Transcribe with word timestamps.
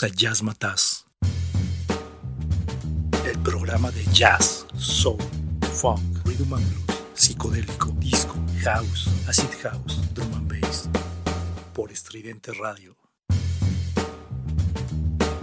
A 0.00 0.06
Jazz 0.06 0.42
Mataz, 0.42 1.04
el 3.26 3.38
programa 3.40 3.90
de 3.90 4.04
jazz, 4.12 4.64
soul, 4.76 5.18
funk, 5.72 6.00
rhythm 6.24 6.54
and 6.54 6.64
blues, 6.68 7.02
psicodélico, 7.14 7.90
disco, 7.98 8.34
house, 8.64 9.08
acid 9.26 9.50
house, 9.64 10.00
drum 10.14 10.32
and 10.34 10.48
bass, 10.48 10.88
por 11.74 11.90
Estridente 11.90 12.52
Radio. 12.52 12.96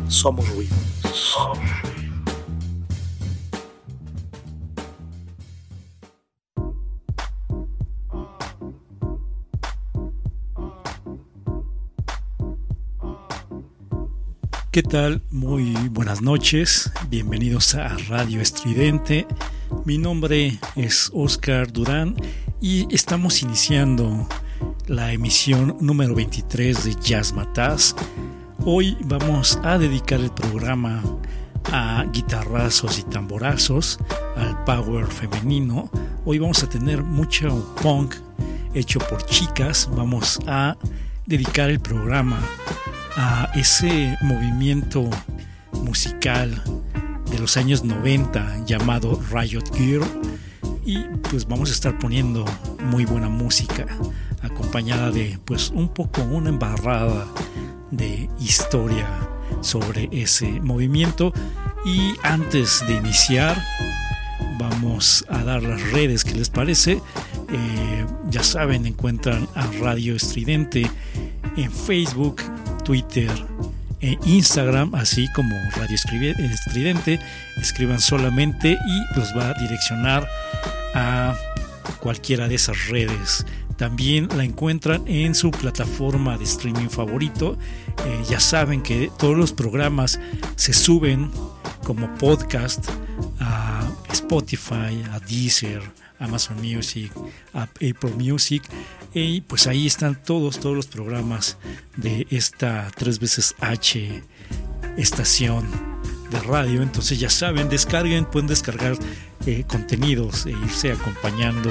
Somos 0.08 0.48
ruido. 0.48 0.76
¿Qué 14.76 14.84
tal? 14.84 15.22
Muy 15.32 15.74
buenas 15.92 16.22
noches. 16.22 16.92
Bienvenidos 17.10 17.76
a 17.76 17.96
Radio 18.10 18.42
Estridente. 18.42 19.26
Mi 19.86 19.98
nombre 19.98 20.60
es 20.76 21.10
Oscar 21.14 21.72
Durán 21.72 22.14
y 22.60 22.86
estamos 22.94 23.42
iniciando 23.42 24.28
la 24.88 25.14
emisión 25.14 25.78
número 25.80 26.14
23 26.14 26.84
de 26.84 26.96
Jazz 26.96 27.32
Mataz. 27.32 27.96
Hoy 28.66 28.98
vamos 29.06 29.58
a 29.64 29.78
dedicar 29.78 30.20
el 30.20 30.32
programa 30.32 31.02
a 31.72 32.04
guitarrazos 32.12 33.00
y 33.00 33.04
tamborazos, 33.04 33.98
al 34.36 34.62
power 34.66 35.08
femenino. 35.08 35.90
Hoy 36.26 36.38
vamos 36.38 36.62
a 36.64 36.68
tener 36.68 37.02
mucho 37.02 37.74
punk 37.82 38.16
hecho 38.74 39.00
por 39.00 39.26
chicas. 39.26 39.90
Vamos 39.96 40.38
a 40.48 40.76
dedicar 41.26 41.70
el 41.70 41.80
programa 41.80 42.42
a 43.16 43.52
ese 43.56 44.18
movimiento 44.22 45.10
musical 45.84 46.62
de 47.30 47.40
los 47.40 47.58
años 47.58 47.84
90 47.84 48.66
llamado 48.66 49.20
Riot 49.32 49.64
Gear 49.74 50.02
y 50.86 51.00
pues 51.30 51.48
vamos 51.48 51.70
a 51.70 51.74
estar 51.74 51.98
poniendo 51.98 52.46
muy 52.84 53.06
buena 53.06 53.30
música 53.30 53.86
acompañada 54.42 55.12
de 55.12 55.40
pues 55.46 55.70
un 55.70 55.90
poco 55.90 56.22
una 56.24 56.50
embarrada 56.50 57.28
de 57.92 58.30
historia 58.40 59.08
sobre 59.62 60.10
ese 60.12 60.60
movimiento. 60.62 61.34
Y 61.86 62.14
antes 62.24 62.84
de 62.88 62.96
iniciar 62.96 63.62
vamos 64.60 65.26
a 65.30 65.44
dar 65.44 65.64
las 65.64 65.92
redes 65.92 66.24
que 66.24 66.34
les 66.34 66.50
parece 66.50 67.02
eh, 67.50 68.06
ya 68.30 68.44
saben 68.44 68.86
encuentran 68.86 69.48
a 69.54 69.68
Radio 69.80 70.16
Estridente 70.16 70.90
en 71.58 71.72
Facebook 71.72 72.42
Twitter 72.86 73.30
e 74.00 74.18
Instagram, 74.26 74.96
así 74.96 75.28
como 75.34 75.56
Radio 75.76 75.96
Estridente. 75.96 77.20
Escriban 77.58 78.00
solamente 78.00 78.78
y 78.88 79.20
los 79.20 79.36
va 79.36 79.50
a 79.50 79.54
direccionar 79.56 80.26
a 80.94 81.36
cualquiera 82.00 82.48
de 82.48 82.56
esas 82.56 82.88
redes. 82.88 83.46
También 83.78 84.30
la 84.38 84.46
encuentran 84.46 85.04
en 85.08 85.36
su 85.36 85.52
plataforma 85.52 86.38
de 86.38 86.46
streaming 86.46 86.88
favorito. 86.88 87.58
Eh, 88.06 88.24
ya 88.30 88.40
saben 88.40 88.82
que 88.82 89.12
todos 89.18 89.36
los 89.36 89.52
programas 89.52 90.20
se 90.56 90.72
suben 90.72 91.32
como 91.84 92.14
podcast 92.16 92.88
a 93.40 93.86
Spotify, 94.12 95.04
a 95.12 95.20
Deezer, 95.28 95.82
Amazon 96.20 96.58
Music, 96.62 97.12
Apple 97.54 98.12
Music. 98.18 98.64
Y 99.14 99.42
pues 99.42 99.68
ahí 99.68 99.88
están 99.88 100.22
todos, 100.22 100.60
todos 100.60 100.76
los 100.76 100.88
programas 100.88 101.58
de 101.96 102.28
esta 102.30 102.92
3 102.96 103.20
veces 103.20 103.56
H 103.60 104.24
estación 104.98 105.66
de 106.30 106.40
radio. 106.40 106.82
Entonces 106.82 107.20
ya 107.20 107.30
saben, 107.30 107.70
descarguen, 107.70 108.26
pueden 108.26 108.48
descargar 108.48 108.98
eh, 109.46 109.64
contenidos 109.68 110.46
e 110.46 110.52
irse 110.52 110.92
acompañando 110.92 111.70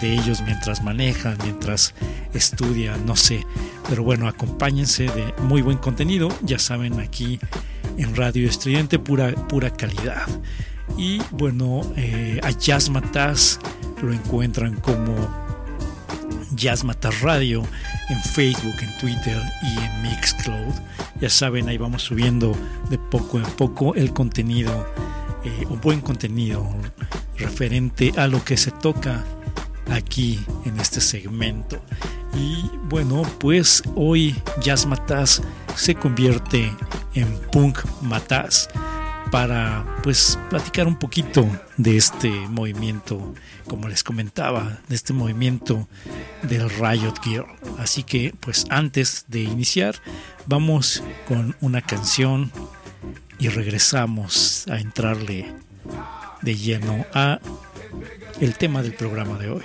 de 0.00 0.12
ellos 0.12 0.42
mientras 0.42 0.82
manejan, 0.82 1.38
mientras 1.42 1.94
estudian, 2.34 3.06
no 3.06 3.16
sé. 3.16 3.44
Pero 3.88 4.02
bueno, 4.02 4.28
acompáñense 4.28 5.04
de 5.04 5.34
muy 5.42 5.62
buen 5.62 5.78
contenido. 5.78 6.28
Ya 6.42 6.58
saben, 6.58 7.00
aquí 7.00 7.40
en 7.96 8.14
Radio 8.14 8.48
Estudiante, 8.48 8.98
pura, 8.98 9.32
pura 9.48 9.70
calidad. 9.70 10.26
Y 10.96 11.20
bueno, 11.32 11.82
eh, 11.96 12.40
a 12.42 12.50
Jazz 12.50 12.88
Mataz 12.88 13.58
lo 14.02 14.12
encuentran 14.12 14.74
como 14.80 15.14
Jazz 16.52 16.84
Mataz 16.84 17.20
Radio 17.20 17.62
en 18.08 18.20
Facebook, 18.20 18.74
en 18.80 18.98
Twitter 18.98 19.42
y 19.62 19.78
en 19.78 20.02
Mixcloud. 20.02 20.74
Ya 21.20 21.30
saben, 21.30 21.68
ahí 21.68 21.78
vamos 21.78 22.02
subiendo 22.02 22.56
de 22.90 22.98
poco 22.98 23.38
en 23.38 23.44
poco 23.44 23.94
el 23.94 24.12
contenido, 24.12 24.86
eh, 25.44 25.66
un 25.68 25.80
buen 25.80 26.00
contenido 26.00 26.66
referente 27.38 28.12
a 28.16 28.26
lo 28.26 28.42
que 28.44 28.56
se 28.56 28.70
toca 28.70 29.24
aquí 29.90 30.44
en 30.64 30.78
este 30.80 31.00
segmento. 31.00 31.80
Y 32.34 32.70
bueno, 32.88 33.22
pues 33.38 33.82
hoy 33.94 34.34
Jazz 34.60 34.86
Mataz 34.86 35.40
se 35.74 35.94
convierte 35.94 36.72
en 37.14 37.26
Punk 37.50 37.78
Mataz 38.02 38.68
para 39.30 39.84
pues 40.02 40.38
platicar 40.50 40.86
un 40.86 40.96
poquito 40.96 41.48
de 41.76 41.96
este 41.96 42.30
movimiento, 42.30 43.34
como 43.66 43.88
les 43.88 44.02
comentaba, 44.02 44.78
de 44.88 44.94
este 44.94 45.12
movimiento 45.12 45.88
del 46.42 46.70
Riot 46.70 47.14
Gear. 47.22 47.46
Así 47.78 48.02
que 48.02 48.34
pues 48.40 48.66
antes 48.70 49.24
de 49.28 49.40
iniciar, 49.40 49.96
vamos 50.46 51.02
con 51.26 51.56
una 51.60 51.82
canción 51.82 52.52
y 53.38 53.48
regresamos 53.48 54.66
a 54.68 54.78
entrarle 54.78 55.54
de 56.42 56.54
lleno 56.54 57.04
a 57.12 57.40
el 58.40 58.56
tema 58.56 58.82
del 58.82 58.94
programa 58.94 59.38
de 59.38 59.50
hoy. 59.50 59.64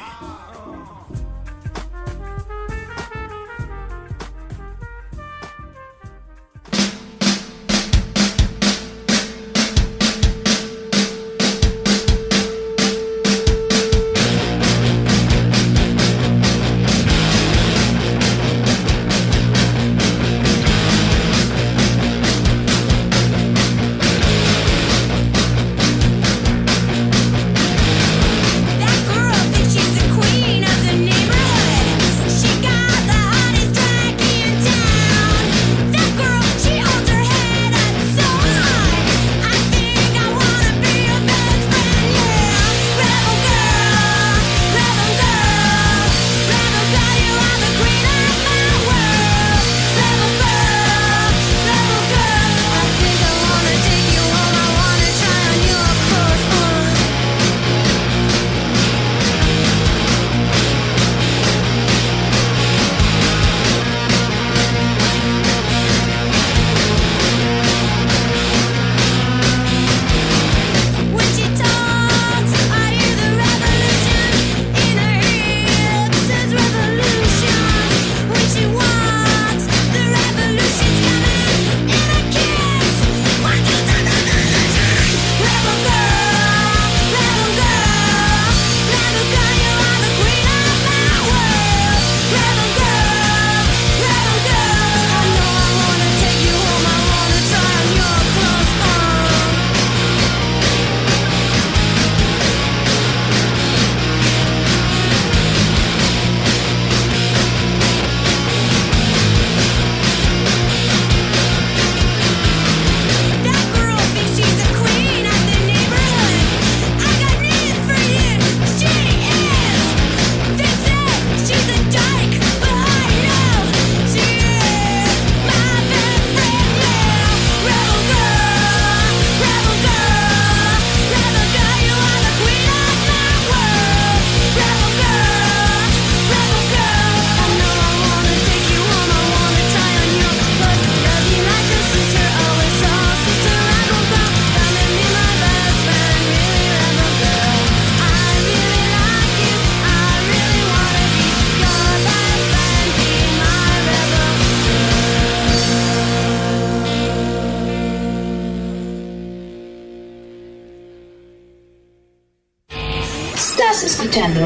Escuchando 163.83 164.41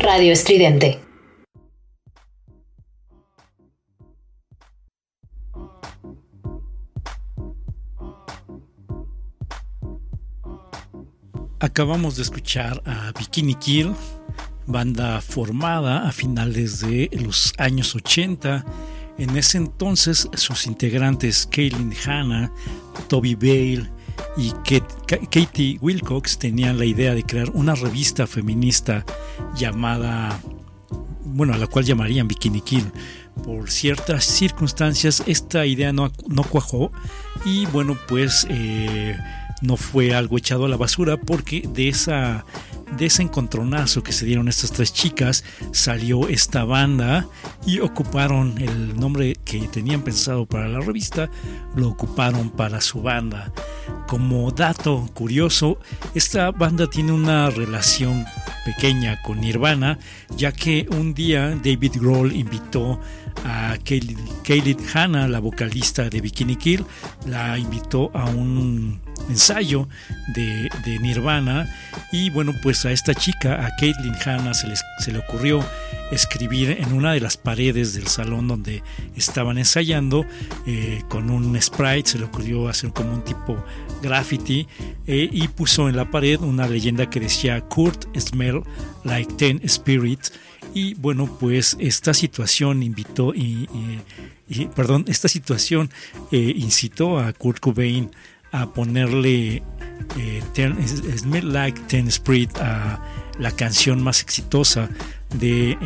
Radio 0.00 0.32
Estridente. 0.32 1.00
Acabamos 11.60 12.16
de 12.16 12.22
escuchar 12.22 12.82
a 12.84 13.12
Bikini 13.18 13.54
Kill, 13.54 13.94
banda 14.66 15.22
formada 15.22 16.06
a 16.06 16.12
finales 16.12 16.80
de 16.80 17.08
los 17.24 17.54
años 17.56 17.94
80. 17.94 18.66
En 19.16 19.36
ese 19.38 19.56
entonces 19.56 20.28
sus 20.34 20.66
integrantes 20.66 21.48
Kaylin 21.50 21.94
Hanna, 22.04 22.52
Toby 23.08 23.34
Bale 23.34 24.01
y 24.36 24.52
Katie 25.30 25.78
Wilcox 25.80 26.38
tenían 26.38 26.78
la 26.78 26.84
idea 26.84 27.14
de 27.14 27.22
crear 27.22 27.50
una 27.50 27.74
revista 27.74 28.26
feminista 28.26 29.04
llamada, 29.54 30.40
bueno, 31.24 31.54
a 31.54 31.58
la 31.58 31.66
cual 31.66 31.84
llamarían 31.84 32.28
Bikini 32.28 32.60
Kill. 32.60 32.90
Por 33.44 33.70
ciertas 33.70 34.24
circunstancias 34.24 35.22
esta 35.26 35.64
idea 35.66 35.92
no, 35.92 36.12
no 36.28 36.44
cuajó 36.44 36.92
y 37.44 37.66
bueno, 37.66 37.96
pues... 38.08 38.46
Eh, 38.48 39.16
no 39.62 39.76
fue 39.76 40.14
algo 40.14 40.38
echado 40.38 40.66
a 40.66 40.68
la 40.68 40.76
basura 40.76 41.16
porque 41.16 41.68
de 41.72 41.88
esa 41.88 42.44
de 42.96 43.06
ese 43.06 43.22
encontronazo 43.22 44.02
que 44.02 44.12
se 44.12 44.26
dieron 44.26 44.48
estas 44.48 44.72
tres 44.72 44.92
chicas 44.92 45.44
salió 45.72 46.28
esta 46.28 46.64
banda 46.64 47.26
y 47.66 47.80
ocuparon 47.80 48.54
el 48.58 48.98
nombre 48.98 49.36
que 49.44 49.60
tenían 49.68 50.02
pensado 50.02 50.46
para 50.46 50.68
la 50.68 50.80
revista, 50.80 51.30
lo 51.74 51.88
ocuparon 51.88 52.50
para 52.50 52.80
su 52.80 53.02
banda. 53.02 53.52
Como 54.06 54.50
dato 54.50 55.08
curioso, 55.14 55.78
esta 56.14 56.50
banda 56.50 56.88
tiene 56.88 57.12
una 57.12 57.48
relación 57.50 58.26
pequeña 58.64 59.20
con 59.22 59.40
Nirvana, 59.40 59.98
ya 60.36 60.52
que 60.52 60.86
un 60.90 61.14
día 61.14 61.50
David 61.50 61.92
Grohl 61.96 62.32
invitó 62.32 63.00
a 63.44 63.76
Kaylin 63.84 64.76
Hanna, 64.92 65.28
la 65.28 65.40
vocalista 65.40 66.08
de 66.08 66.20
Bikini 66.20 66.56
Kill, 66.56 66.84
la 67.26 67.58
invitó 67.58 68.10
a 68.14 68.26
un 68.26 69.00
ensayo 69.28 69.88
de, 70.34 70.70
Nirvana. 71.00 71.68
Y 72.12 72.30
bueno 72.30 72.52
pues 72.62 72.84
a 72.84 72.92
esta 72.92 73.14
chica, 73.14 73.66
a 73.66 73.74
Caitlin 73.76 74.14
Hanna 74.24 74.54
se, 74.54 74.68
se 74.98 75.12
le 75.12 75.18
ocurrió 75.18 75.64
escribir 76.12 76.76
en 76.78 76.92
una 76.92 77.12
de 77.12 77.20
las 77.20 77.36
paredes 77.36 77.94
del 77.94 78.06
salón 78.06 78.46
donde 78.46 78.82
estaban 79.16 79.58
ensayando 79.58 80.26
eh, 80.66 81.02
con 81.08 81.30
un 81.30 81.60
sprite, 81.60 82.10
se 82.10 82.18
le 82.18 82.24
ocurrió 82.24 82.68
hacer 82.68 82.92
como 82.92 83.12
un 83.12 83.24
tipo 83.24 83.64
graffiti 84.02 84.68
eh, 85.06 85.28
y 85.32 85.48
puso 85.48 85.88
en 85.88 85.96
la 85.96 86.10
pared 86.10 86.40
una 86.40 86.68
leyenda 86.68 87.08
que 87.08 87.20
decía 87.20 87.60
Kurt 87.62 88.06
smell 88.18 88.62
like 89.04 89.32
ten 89.34 89.66
spirits 89.66 90.32
y 90.74 90.94
bueno 90.94 91.38
pues 91.40 91.76
esta 91.80 92.12
situación 92.14 92.82
invitó 92.82 93.34
y, 93.34 93.68
perdón 94.74 95.04
esta 95.08 95.28
situación 95.28 95.90
eh, 96.30 96.52
incitó 96.56 97.18
a 97.18 97.32
Kurt 97.32 97.60
Cobain 97.60 98.10
a 98.52 98.66
ponerle 98.66 99.62
eh, 100.18 100.42
Like 101.42 101.80
Ten 101.88 102.08
Spirit 102.08 102.56
a 102.58 103.02
la 103.38 103.50
canción 103.50 104.02
más 104.02 104.20
exitosa 104.20 104.88
de, 105.34 105.72
eh, 105.72 105.78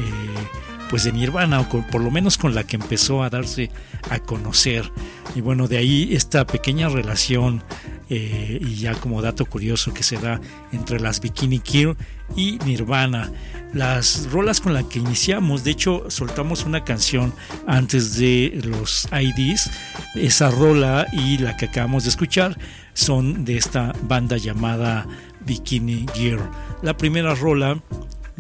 pues 0.90 1.04
de 1.04 1.12
Nirvana, 1.12 1.61
o 1.61 1.68
por 1.68 2.00
lo 2.00 2.11
menos 2.11 2.37
con 2.38 2.54
la 2.54 2.64
que 2.64 2.76
empezó 2.76 3.23
a 3.23 3.30
darse 3.30 3.70
a 4.11 4.18
conocer. 4.18 4.90
Y 5.35 5.40
bueno, 5.40 5.68
de 5.68 5.78
ahí 5.78 6.14
esta 6.14 6.46
pequeña 6.46 6.88
relación 6.88 7.62
eh, 8.08 8.58
y 8.60 8.76
ya 8.76 8.94
como 8.94 9.20
dato 9.20 9.46
curioso 9.46 9.92
que 9.92 10.02
se 10.02 10.16
da 10.16 10.40
entre 10.72 11.00
las 11.00 11.20
Bikini 11.20 11.58
Kill 11.58 11.96
y 12.36 12.58
Nirvana. 12.64 13.32
Las 13.72 14.30
rolas 14.30 14.60
con 14.60 14.75
las 14.75 14.84
que 14.84 15.00
iniciamos, 15.00 15.64
de 15.64 15.72
hecho 15.72 16.04
soltamos 16.08 16.64
una 16.64 16.84
canción 16.84 17.34
antes 17.66 18.16
de 18.16 18.60
los 18.64 19.08
IDs, 19.12 19.70
esa 20.14 20.50
rola 20.50 21.06
y 21.12 21.38
la 21.38 21.56
que 21.56 21.66
acabamos 21.66 22.04
de 22.04 22.10
escuchar 22.10 22.56
son 22.94 23.44
de 23.44 23.56
esta 23.56 23.92
banda 24.02 24.36
llamada 24.36 25.06
Bikini 25.44 26.06
Gear. 26.14 26.50
La 26.82 26.96
primera 26.96 27.34
rola 27.34 27.78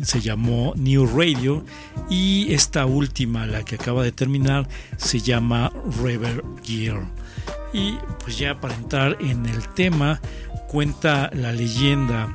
se 0.02 0.20
llamó 0.20 0.74
New 0.76 1.06
Radio 1.06 1.64
y 2.10 2.52
esta 2.52 2.86
última, 2.86 3.46
la 3.46 3.64
que 3.64 3.76
acaba 3.76 4.02
de 4.02 4.12
terminar, 4.12 4.68
se 4.96 5.20
llama 5.20 5.72
River 6.02 6.44
Gear. 6.62 7.02
Y 7.76 7.98
pues 8.20 8.38
ya 8.38 8.58
para 8.58 8.74
entrar 8.74 9.18
en 9.20 9.44
el 9.44 9.68
tema, 9.74 10.18
cuenta 10.66 11.28
la 11.34 11.52
leyenda 11.52 12.34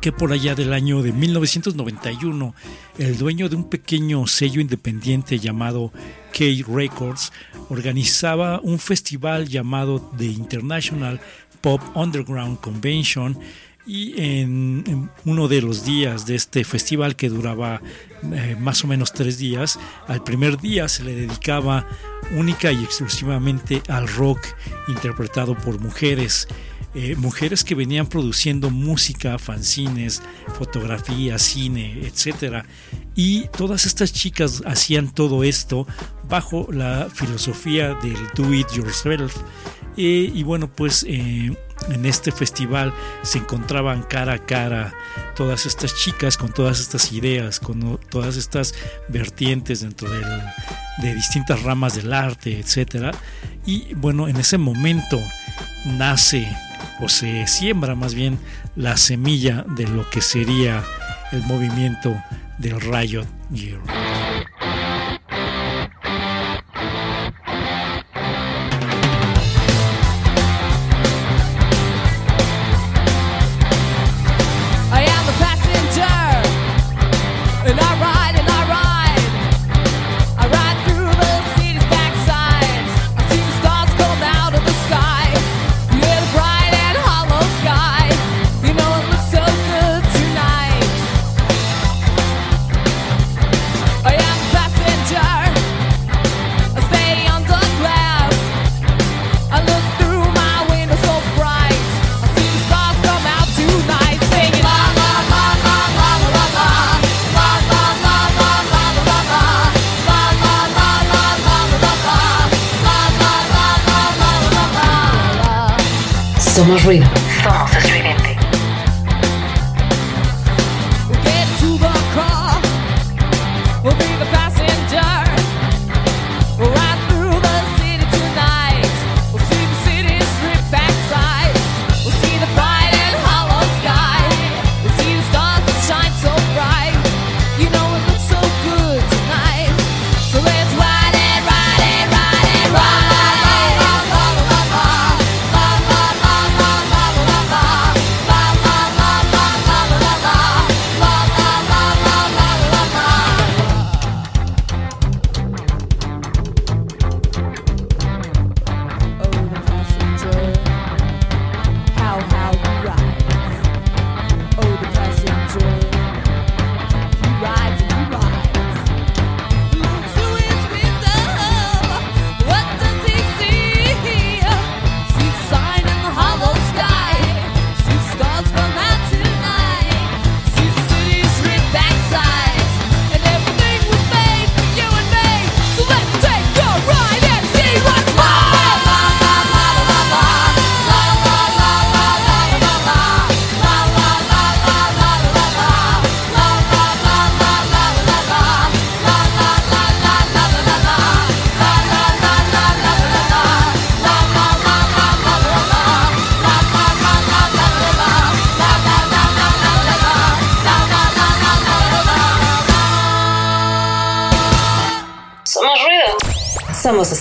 que 0.00 0.10
por 0.10 0.32
allá 0.32 0.54
del 0.54 0.72
año 0.72 1.02
de 1.02 1.12
1991, 1.12 2.54
el 2.96 3.18
dueño 3.18 3.50
de 3.50 3.56
un 3.56 3.68
pequeño 3.68 4.26
sello 4.26 4.62
independiente 4.62 5.38
llamado 5.38 5.92
K 6.32 6.44
Records 6.66 7.30
organizaba 7.68 8.58
un 8.62 8.78
festival 8.78 9.48
llamado 9.48 10.10
The 10.16 10.24
International 10.24 11.20
Pop 11.60 11.82
Underground 11.94 12.58
Convention 12.60 13.38
y 13.86 14.14
en, 14.20 15.10
uno 15.24 15.48
de 15.48 15.60
los 15.60 15.84
días 15.84 16.26
de 16.26 16.34
este 16.34 16.64
festival 16.64 17.16
que 17.16 17.28
duraba 17.28 17.82
eh, 18.32 18.56
más 18.58 18.84
o 18.84 18.86
menos 18.86 19.12
tres 19.12 19.38
días, 19.38 19.78
al 20.08 20.22
primer 20.22 20.58
día 20.58 20.88
se 20.88 21.04
le 21.04 21.14
dedicaba 21.14 21.86
única 22.36 22.72
y 22.72 22.82
exclusivamente 22.82 23.82
al 23.88 24.08
rock 24.08 24.40
interpretado 24.88 25.54
por 25.56 25.80
mujeres. 25.80 26.48
Eh, 26.96 27.16
mujeres 27.16 27.64
que 27.64 27.74
venían 27.74 28.06
produciendo 28.06 28.70
música, 28.70 29.36
fanzines, 29.38 30.22
fotografía, 30.56 31.38
cine, 31.40 32.06
etc. 32.06 32.64
Y 33.16 33.48
todas 33.48 33.84
estas 33.84 34.12
chicas 34.12 34.62
hacían 34.64 35.12
todo 35.12 35.42
esto 35.42 35.88
bajo 36.28 36.68
la 36.70 37.08
filosofía 37.12 37.94
del 37.94 38.16
do 38.36 38.54
it 38.54 38.68
yourself. 38.72 39.36
Eh, 39.96 40.30
y 40.32 40.42
bueno, 40.44 40.70
pues 40.72 41.04
en 41.88 42.06
este 42.06 42.32
festival 42.32 42.92
se 43.22 43.38
encontraban 43.38 44.02
cara 44.02 44.34
a 44.34 44.38
cara 44.38 44.94
todas 45.36 45.66
estas 45.66 45.94
chicas 45.94 46.36
con 46.36 46.52
todas 46.52 46.80
estas 46.80 47.12
ideas, 47.12 47.60
con 47.60 47.98
todas 48.10 48.36
estas 48.36 48.74
vertientes 49.08 49.80
dentro 49.80 50.08
de 50.10 51.14
distintas 51.14 51.62
ramas 51.62 51.94
del 51.94 52.12
arte, 52.12 52.58
etcétera. 52.58 53.10
Y 53.66 53.94
bueno, 53.94 54.28
en 54.28 54.36
ese 54.36 54.58
momento 54.58 55.20
nace 55.84 56.48
o 57.00 57.08
se 57.08 57.46
siembra 57.46 57.94
más 57.94 58.14
bien 58.14 58.38
la 58.76 58.96
semilla 58.96 59.64
de 59.76 59.86
lo 59.86 60.08
que 60.10 60.20
sería 60.20 60.82
el 61.32 61.42
movimiento 61.42 62.16
del 62.58 62.80
Riot 62.80 63.26
Gear. 63.52 63.80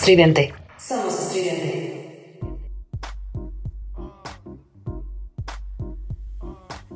Estridente. 0.03 0.53
Somos 0.77 1.13
estridente. 1.17 2.37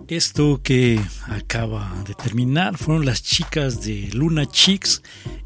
Esto 0.10 0.60
que 0.62 1.00
acaba 1.28 2.04
de 2.06 2.14
terminar 2.16 2.78
fueron 2.78 3.06
las 3.06 3.24
chicas 3.24 3.82
de 3.82 4.10
Luna 4.12 4.46
Chicks 4.46 5.04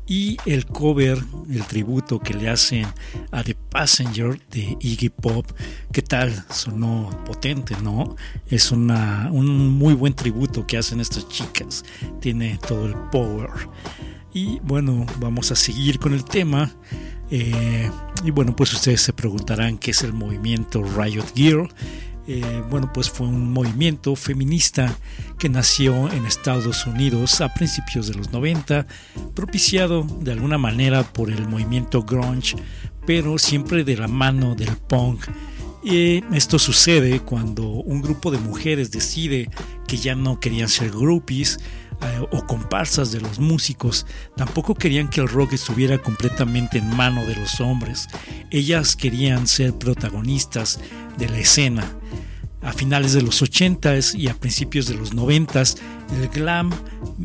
y 0.07 0.37
el 0.47 0.65
cover, 0.65 1.19
el 1.51 1.63
tributo 1.65 2.19
que 2.19 2.33
le 2.33 2.49
hacen 2.49 2.87
a 3.29 3.43
The 3.43 3.55
Passenger 3.69 4.39
de 4.49 4.75
Iggy 4.79 5.09
Pop. 5.09 5.45
¿Qué 5.91 6.01
tal? 6.01 6.33
Sonó 6.49 7.11
potente, 7.25 7.75
¿no? 7.83 8.15
Es 8.47 8.71
una, 8.71 9.29
un 9.31 9.69
muy 9.69 9.93
buen 9.93 10.15
tributo 10.15 10.65
que 10.65 10.79
hacen 10.79 10.99
estas 10.99 11.27
chicas. 11.27 11.85
Tiene 12.19 12.57
todo 12.67 12.87
el 12.87 12.95
power. 13.11 13.51
Y 14.33 14.59
bueno, 14.61 15.05
vamos 15.19 15.51
a 15.51 15.55
seguir 15.55 15.99
con 15.99 16.13
el 16.13 16.23
tema. 16.23 16.73
Eh, 17.31 17.89
y 18.23 18.31
bueno, 18.31 18.55
pues 18.55 18.73
ustedes 18.73 19.01
se 19.01 19.13
preguntarán 19.13 19.77
qué 19.77 19.91
es 19.91 20.03
el 20.03 20.13
movimiento 20.13 20.83
Riot 20.83 21.33
Girl. 21.33 21.69
Eh, 22.27 22.63
bueno, 22.69 22.91
pues 22.93 23.09
fue 23.09 23.25
un 23.25 23.51
movimiento 23.51 24.15
feminista 24.15 24.95
que 25.39 25.49
nació 25.49 26.11
en 26.11 26.25
Estados 26.25 26.85
Unidos 26.85 27.41
a 27.41 27.53
principios 27.53 28.07
de 28.07 28.13
los 28.13 28.31
90, 28.31 28.85
propiciado 29.33 30.03
de 30.03 30.33
alguna 30.33 30.59
manera 30.59 31.03
por 31.03 31.31
el 31.31 31.47
movimiento 31.47 32.03
grunge, 32.03 32.55
pero 33.07 33.39
siempre 33.39 33.83
de 33.83 33.97
la 33.97 34.07
mano 34.07 34.53
del 34.53 34.75
punk. 34.75 35.25
Y 35.83 36.23
esto 36.35 36.59
sucede 36.59 37.21
cuando 37.21 37.67
un 37.67 38.03
grupo 38.03 38.29
de 38.29 38.37
mujeres 38.37 38.91
decide 38.91 39.49
que 39.87 39.97
ya 39.97 40.13
no 40.13 40.39
querían 40.39 40.69
ser 40.69 40.91
groupies, 40.91 41.59
eh, 42.03 42.25
o 42.31 42.45
comparsas 42.45 43.11
de 43.11 43.21
los 43.21 43.39
músicos, 43.39 44.05
tampoco 44.35 44.75
querían 44.75 45.07
que 45.07 45.21
el 45.21 45.27
rock 45.27 45.53
estuviera 45.53 45.97
completamente 45.97 46.77
en 46.77 46.95
mano 46.95 47.25
de 47.25 47.35
los 47.35 47.61
hombres. 47.61 48.07
Ellas 48.49 48.95
querían 48.95 49.47
ser 49.47 49.73
protagonistas 49.73 50.79
de 51.17 51.29
la 51.29 51.37
escena. 51.37 51.91
A 52.61 52.73
finales 52.73 53.13
de 53.13 53.21
los 53.21 53.41
80s 53.41 54.15
y 54.15 54.27
a 54.27 54.35
principios 54.35 54.87
de 54.87 54.95
los 54.95 55.15
90s, 55.15 55.77
el 56.19 56.27
glam, 56.29 56.71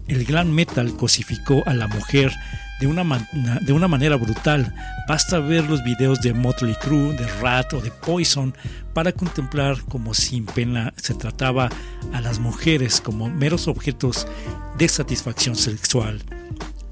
el 0.08 0.24
glam 0.24 0.50
metal 0.50 0.96
cosificó 0.96 1.62
a 1.66 1.74
la 1.74 1.88
mujer 1.88 2.32
de 2.80 2.86
una, 2.86 3.28
de 3.60 3.72
una 3.72 3.88
manera 3.88 4.16
brutal. 4.16 4.74
Basta 5.08 5.38
ver 5.38 5.64
los 5.64 5.82
videos 5.84 6.20
de 6.20 6.34
Motley 6.34 6.74
Crue, 6.80 7.16
de 7.16 7.26
Rat 7.40 7.72
o 7.72 7.80
de 7.80 7.90
Poison 7.90 8.54
para 8.92 9.12
contemplar 9.12 9.80
como 9.82 10.14
sin 10.14 10.46
pena 10.46 10.92
se 10.96 11.14
trataba 11.14 11.68
a 12.12 12.20
las 12.20 12.38
mujeres 12.38 13.00
como 13.00 13.28
meros 13.28 13.68
objetos 13.68 14.26
de 14.78 14.88
satisfacción 14.88 15.54
sexual. 15.54 16.22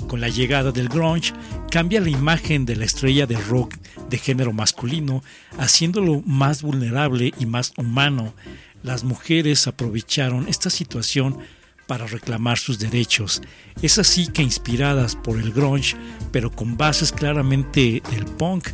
Con 0.08 0.20
la 0.20 0.28
llegada 0.28 0.70
del 0.70 0.88
grunge, 0.88 1.32
cambia 1.70 2.00
la 2.00 2.10
imagen 2.10 2.66
de 2.66 2.76
la 2.76 2.84
estrella 2.84 3.26
de 3.26 3.36
rock 3.36 3.74
de 4.10 4.18
género 4.18 4.52
masculino, 4.52 5.22
haciéndolo 5.58 6.22
más 6.26 6.62
vulnerable 6.62 7.32
y 7.38 7.46
más 7.46 7.72
humano. 7.76 8.34
Las 8.82 9.02
mujeres 9.02 9.66
aprovecharon 9.66 10.46
esta 10.46 10.68
situación 10.68 11.38
para 11.86 12.06
reclamar 12.06 12.58
sus 12.58 12.78
derechos. 12.78 13.42
Es 13.82 13.98
así 13.98 14.26
que 14.26 14.42
inspiradas 14.42 15.16
por 15.16 15.38
el 15.38 15.52
grunge, 15.52 15.96
pero 16.32 16.50
con 16.50 16.76
bases 16.76 17.12
claramente 17.12 18.02
del 18.10 18.24
punk, 18.24 18.68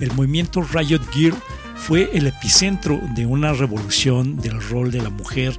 el 0.00 0.12
movimiento 0.12 0.62
Riot 0.62 1.02
Gear 1.12 1.34
fue 1.76 2.10
el 2.12 2.26
epicentro 2.26 3.00
de 3.14 3.26
una 3.26 3.52
revolución 3.52 4.36
del 4.36 4.60
rol 4.60 4.90
de 4.90 5.02
la 5.02 5.10
mujer 5.10 5.58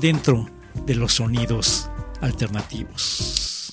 dentro 0.00 0.48
de 0.86 0.94
los 0.94 1.14
sonidos 1.14 1.90
alternativos. 2.20 3.72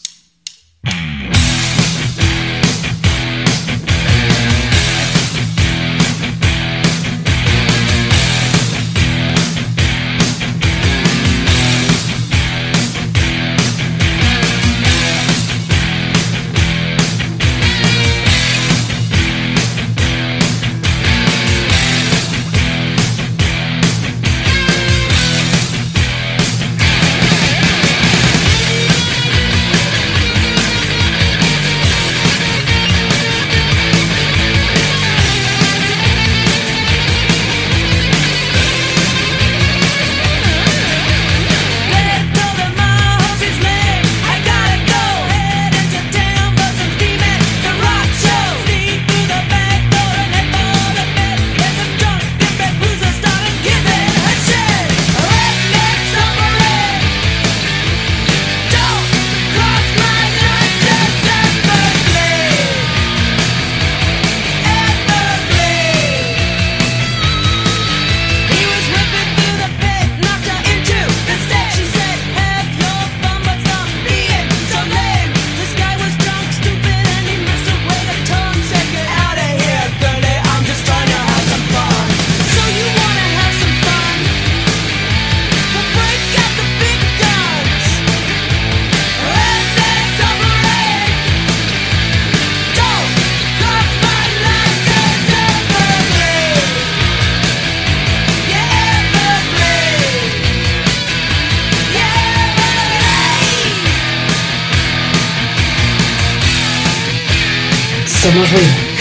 Somos 108.25 108.51
ruido. 108.53 108.85
His 108.85 108.94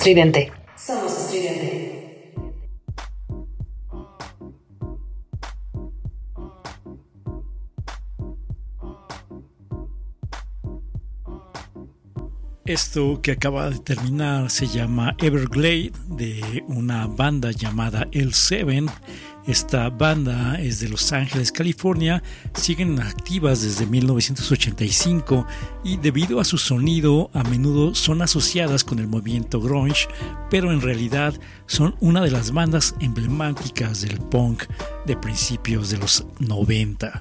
estridente. 0.00 0.50
Esto 12.70 13.20
que 13.20 13.32
acaba 13.32 13.68
de 13.68 13.80
terminar 13.80 14.48
se 14.48 14.68
llama 14.68 15.16
Everglade 15.18 15.90
de 16.06 16.62
una 16.68 17.08
banda 17.08 17.50
llamada 17.50 18.06
El 18.12 18.32
Seven. 18.32 18.86
Esta 19.44 19.90
banda 19.90 20.54
es 20.54 20.78
de 20.78 20.88
Los 20.88 21.12
Ángeles, 21.12 21.50
California, 21.50 22.22
siguen 22.54 23.00
activas 23.00 23.62
desde 23.62 23.86
1985 23.86 25.48
y 25.82 25.96
debido 25.96 26.38
a 26.38 26.44
su 26.44 26.58
sonido 26.58 27.28
a 27.34 27.42
menudo 27.42 27.96
son 27.96 28.22
asociadas 28.22 28.84
con 28.84 29.00
el 29.00 29.08
movimiento 29.08 29.60
grunge, 29.60 30.06
pero 30.48 30.70
en 30.70 30.80
realidad 30.80 31.34
son 31.66 31.96
una 31.98 32.22
de 32.22 32.30
las 32.30 32.52
bandas 32.52 32.94
emblemáticas 33.00 34.02
del 34.02 34.18
punk 34.18 34.62
de 35.06 35.16
principios 35.16 35.90
de 35.90 35.98
los 35.98 36.24
90. 36.38 37.20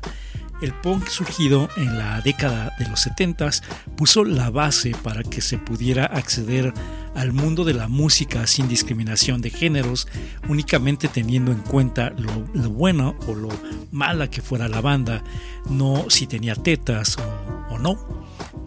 El 0.61 0.73
punk 0.73 1.07
surgido 1.07 1.69
en 1.77 1.97
la 1.97 2.19
década 2.21 2.75
de 2.77 2.87
los 2.89 2.99
70 3.01 3.49
puso 3.95 4.25
la 4.25 4.49
base 4.49 4.91
para 5.03 5.23
que 5.23 5.39
se 5.41 5.57
pudiera 5.57 6.05
acceder 6.05 6.73
al 7.15 7.31
mundo 7.31 7.63
de 7.63 7.73
la 7.73 7.87
música 7.87 8.45
sin 8.45 8.67
discriminación 8.67 9.41
de 9.41 9.51
géneros, 9.51 10.07
únicamente 10.49 11.07
teniendo 11.07 11.53
en 11.53 11.59
cuenta 11.59 12.09
lo, 12.11 12.45
lo 12.53 12.69
bueno 12.69 13.15
o 13.27 13.35
lo 13.35 13.49
mala 13.91 14.29
que 14.29 14.41
fuera 14.41 14.67
la 14.67 14.81
banda, 14.81 15.23
no 15.69 16.09
si 16.09 16.27
tenía 16.27 16.55
tetas 16.55 17.17
o, 17.17 17.73
o 17.75 17.79
no. 17.79 18.19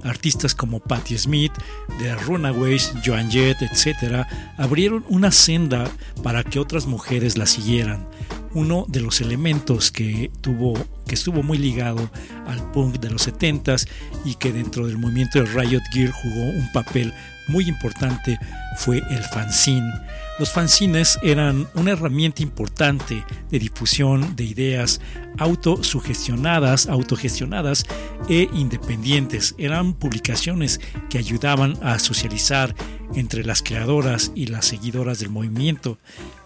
Artistas 0.03 0.55
como 0.55 0.81
Patti 0.81 1.17
Smith, 1.17 1.53
The 1.99 2.17
Runaways, 2.17 2.93
Joan 3.05 3.31
Jett, 3.31 3.63
etc., 3.63 4.27
abrieron 4.57 5.05
una 5.09 5.31
senda 5.31 5.89
para 6.23 6.43
que 6.43 6.59
otras 6.59 6.87
mujeres 6.87 7.37
la 7.37 7.47
siguieran 7.47 8.09
uno 8.55 8.85
de 8.89 9.01
los 9.01 9.21
elementos 9.21 9.91
que 9.91 10.31
tuvo 10.41 10.75
que 11.07 11.15
estuvo 11.15 11.43
muy 11.43 11.59
ligado 11.59 12.11
al 12.47 12.71
punk 12.73 12.99
de 12.99 13.11
los 13.11 13.29
70s 13.29 13.89
y 14.25 14.35
que 14.35 14.53
dentro 14.53 14.87
del 14.87 14.99
movimiento 14.99 15.41
de 15.41 15.47
Riot 15.47 15.83
Gear 15.93 16.11
jugó 16.11 16.43
un 16.43 16.71
papel 16.73 17.13
muy 17.49 17.69
importante 17.69 18.39
fue 18.77 18.99
el 19.11 19.23
fanzine. 19.25 19.93
Los 20.39 20.51
fanzines 20.51 21.19
eran 21.23 21.69
una 21.75 21.93
herramienta 21.93 22.43
importante 22.43 23.25
de 23.51 23.59
difusión 23.59 24.35
de 24.35 24.45
ideas 24.45 25.01
autosugestionadas, 25.39 26.87
autogestionadas 26.87 27.85
e 28.29 28.49
independientes. 28.55 29.55
Eran 29.59 29.93
publicaciones 29.93 30.81
que 31.11 31.19
ayudaban 31.19 31.79
a 31.83 31.99
socializar 31.99 32.75
entre 33.15 33.45
las 33.45 33.63
creadoras 33.63 34.33
y 34.35 34.47
las 34.47 34.67
seguidoras 34.67 35.19
del 35.19 35.29
movimiento. 35.29 35.99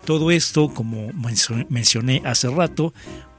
Todo 0.04 0.30
esto, 0.30 0.72
como 0.74 1.10
mencioné 1.68 2.22
hace 2.24 2.48
rato, 2.48 2.92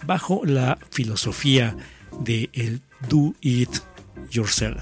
bajo 0.05 0.41
la 0.45 0.77
filosofía 0.91 1.75
de 2.21 2.79
do 3.09 3.33
it 3.41 3.69
yourself. 4.31 4.81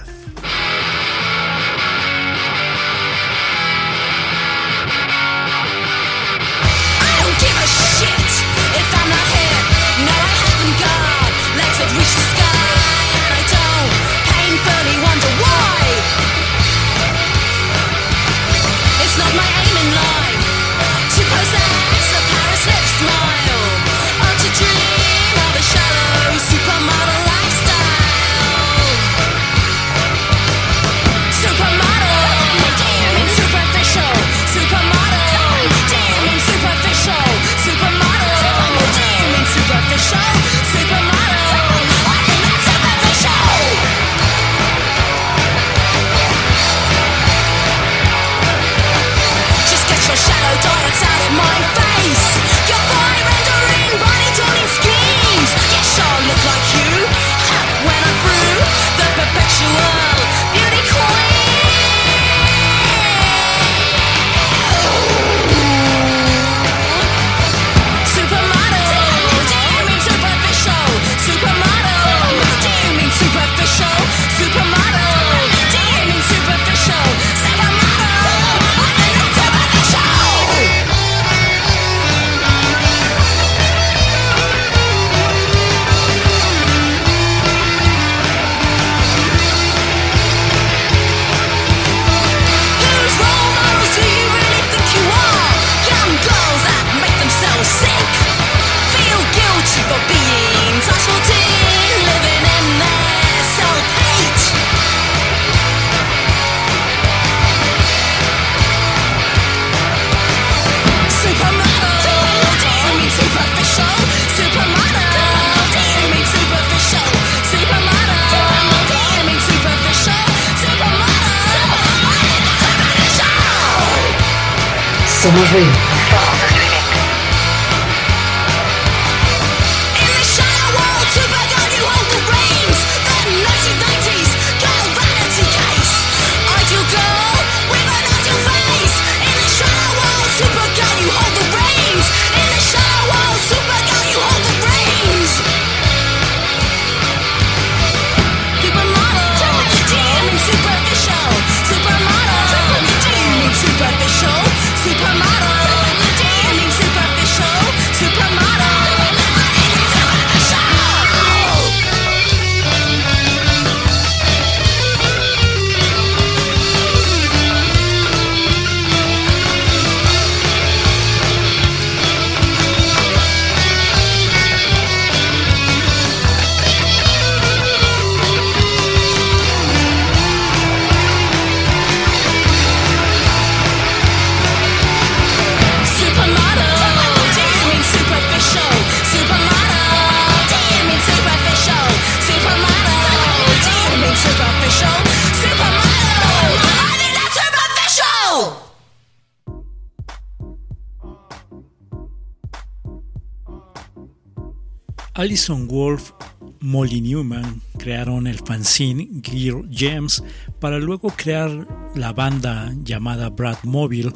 Alison 205.26 205.68
Wolf, 205.68 206.12
Molly 206.60 207.02
Newman 207.02 207.60
crearon 207.80 208.28
el 208.28 208.38
fanzine 208.38 209.10
Gear 209.24 209.64
Gems 209.72 210.24
para 210.60 210.78
luego 210.78 211.10
crear 211.10 211.68
la 211.96 212.14
banda 212.14 212.72
llamada 212.84 213.30
Brad 213.30 213.58
Mobile. 213.64 214.12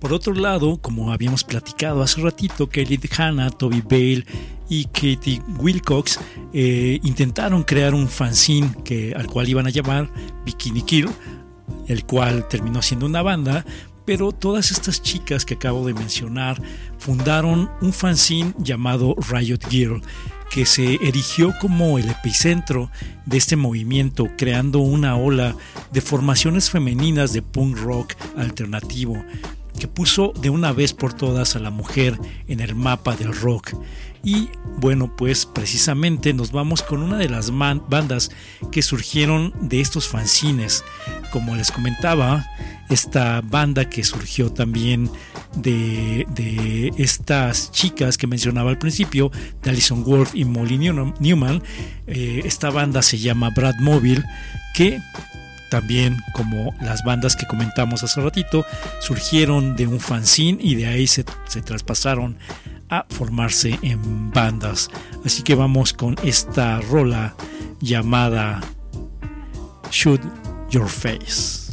Por 0.00 0.12
otro 0.12 0.32
lado, 0.32 0.80
como 0.80 1.12
habíamos 1.12 1.42
platicado 1.42 2.04
hace 2.04 2.20
ratito, 2.20 2.68
Kelly 2.68 3.00
Hanna, 3.18 3.50
Toby 3.50 3.80
Bale 3.80 4.24
y 4.68 4.84
Katie 4.84 5.42
Wilcox 5.58 6.20
eh, 6.52 7.00
intentaron 7.02 7.64
crear 7.64 7.92
un 7.92 8.06
fanzine 8.06 8.76
que, 8.84 9.12
al 9.12 9.26
cual 9.26 9.48
iban 9.48 9.66
a 9.66 9.70
llamar 9.70 10.08
Bikini 10.44 10.82
Kill, 10.82 11.08
el 11.88 12.04
cual 12.04 12.46
terminó 12.46 12.80
siendo 12.80 13.06
una 13.06 13.22
banda, 13.22 13.64
pero 14.04 14.32
todas 14.32 14.70
estas 14.70 15.02
chicas 15.02 15.44
que 15.44 15.54
acabo 15.54 15.86
de 15.86 15.94
mencionar 15.94 16.60
fundaron 16.98 17.70
un 17.80 17.92
fanzine 17.92 18.54
llamado 18.58 19.16
Riot 19.30 19.68
Girl, 19.68 20.02
que 20.54 20.66
se 20.66 21.00
erigió 21.02 21.52
como 21.60 21.98
el 21.98 22.08
epicentro 22.08 22.88
de 23.26 23.38
este 23.38 23.56
movimiento, 23.56 24.28
creando 24.36 24.78
una 24.78 25.16
ola 25.16 25.56
de 25.90 26.00
formaciones 26.00 26.70
femeninas 26.70 27.32
de 27.32 27.42
punk 27.42 27.76
rock 27.78 28.14
alternativo, 28.36 29.16
que 29.78 29.88
puso 29.88 30.32
de 30.40 30.50
una 30.50 30.72
vez 30.72 30.92
por 30.92 31.14
todas 31.14 31.56
a 31.56 31.58
la 31.58 31.70
mujer 31.70 32.18
en 32.48 32.60
el 32.60 32.74
mapa 32.74 33.16
del 33.16 33.34
rock. 33.34 33.74
Y 34.24 34.48
bueno, 34.78 35.14
pues 35.14 35.44
precisamente 35.44 36.32
nos 36.32 36.50
vamos 36.50 36.82
con 36.82 37.02
una 37.02 37.18
de 37.18 37.28
las 37.28 37.50
bandas 37.50 38.30
que 38.72 38.80
surgieron 38.80 39.52
de 39.60 39.80
estos 39.82 40.08
fanzines. 40.08 40.82
Como 41.30 41.54
les 41.54 41.70
comentaba, 41.70 42.46
esta 42.88 43.42
banda 43.42 43.90
que 43.90 44.02
surgió 44.02 44.50
también 44.50 45.10
de, 45.56 46.92
estas 46.96 47.70
chicas 47.70 48.16
que 48.16 48.26
mencionaba 48.26 48.70
al 48.70 48.78
principio, 48.78 49.30
de 49.62 49.70
Alison 49.70 50.02
Wolf 50.04 50.34
y 50.34 50.46
Molly 50.46 50.78
Newman. 50.78 51.62
Eh, 52.06 52.42
esta 52.44 52.70
banda 52.70 53.02
se 53.02 53.18
llama 53.18 53.50
Brad 53.50 53.76
Mobile, 53.80 54.24
que 54.74 55.00
también 55.74 56.22
como 56.34 56.72
las 56.80 57.02
bandas 57.02 57.34
que 57.34 57.48
comentamos 57.48 58.04
hace 58.04 58.20
ratito, 58.20 58.64
surgieron 59.00 59.74
de 59.74 59.88
un 59.88 59.98
fanzine 59.98 60.56
y 60.60 60.76
de 60.76 60.86
ahí 60.86 61.08
se, 61.08 61.24
se 61.48 61.62
traspasaron 61.62 62.38
a 62.90 63.04
formarse 63.08 63.76
en 63.82 64.30
bandas. 64.30 64.88
Así 65.24 65.42
que 65.42 65.56
vamos 65.56 65.92
con 65.92 66.14
esta 66.22 66.80
rola 66.80 67.34
llamada 67.80 68.60
Shoot 69.90 70.20
Your 70.70 70.88
Face. 70.88 71.72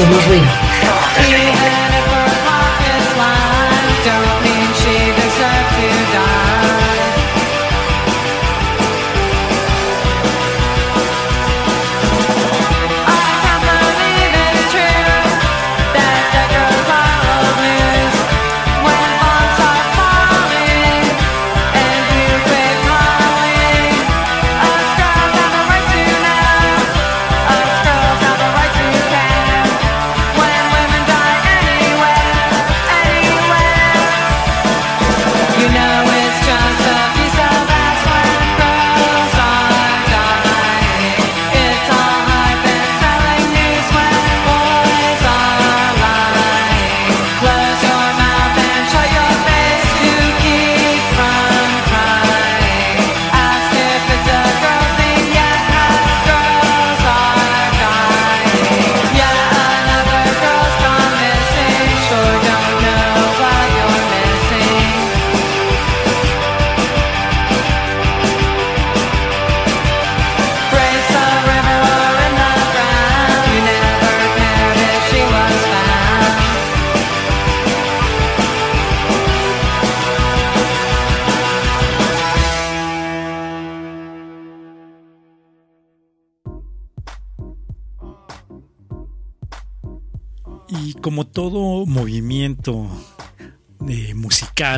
Somos 0.00 0.26
ruido. 0.28 0.69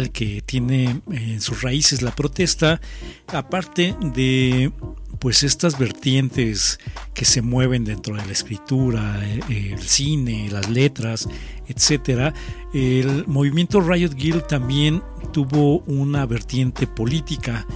Que 0.01 0.43
tiene 0.43 1.01
en 1.11 1.41
sus 1.41 1.63
raíces 1.63 2.03
la 2.03 2.15
protesta, 2.15 2.81
aparte 3.29 3.95
de 4.01 4.73
pues 5.19 5.45
estas 5.45 5.79
vertientes 5.79 6.81
que 7.15 7.25
se 7.25 7.43
mueven 7.43 7.85
dentro 7.85 8.17
de 8.17 8.27
la 8.27 8.33
escritura, 8.33 9.21
eh, 9.25 9.71
el 9.73 9.81
cine, 9.81 10.49
las 10.51 10.69
letras, 10.69 11.29
etcétera, 11.69 12.35
el 12.75 13.25
movimiento 13.29 13.81
Riot 13.81 14.15
Guild 14.15 14.49
también 14.49 15.01
tuvo 15.33 15.79
una 15.81 16.27
vertiente 16.27 16.89
política. 16.89 17.67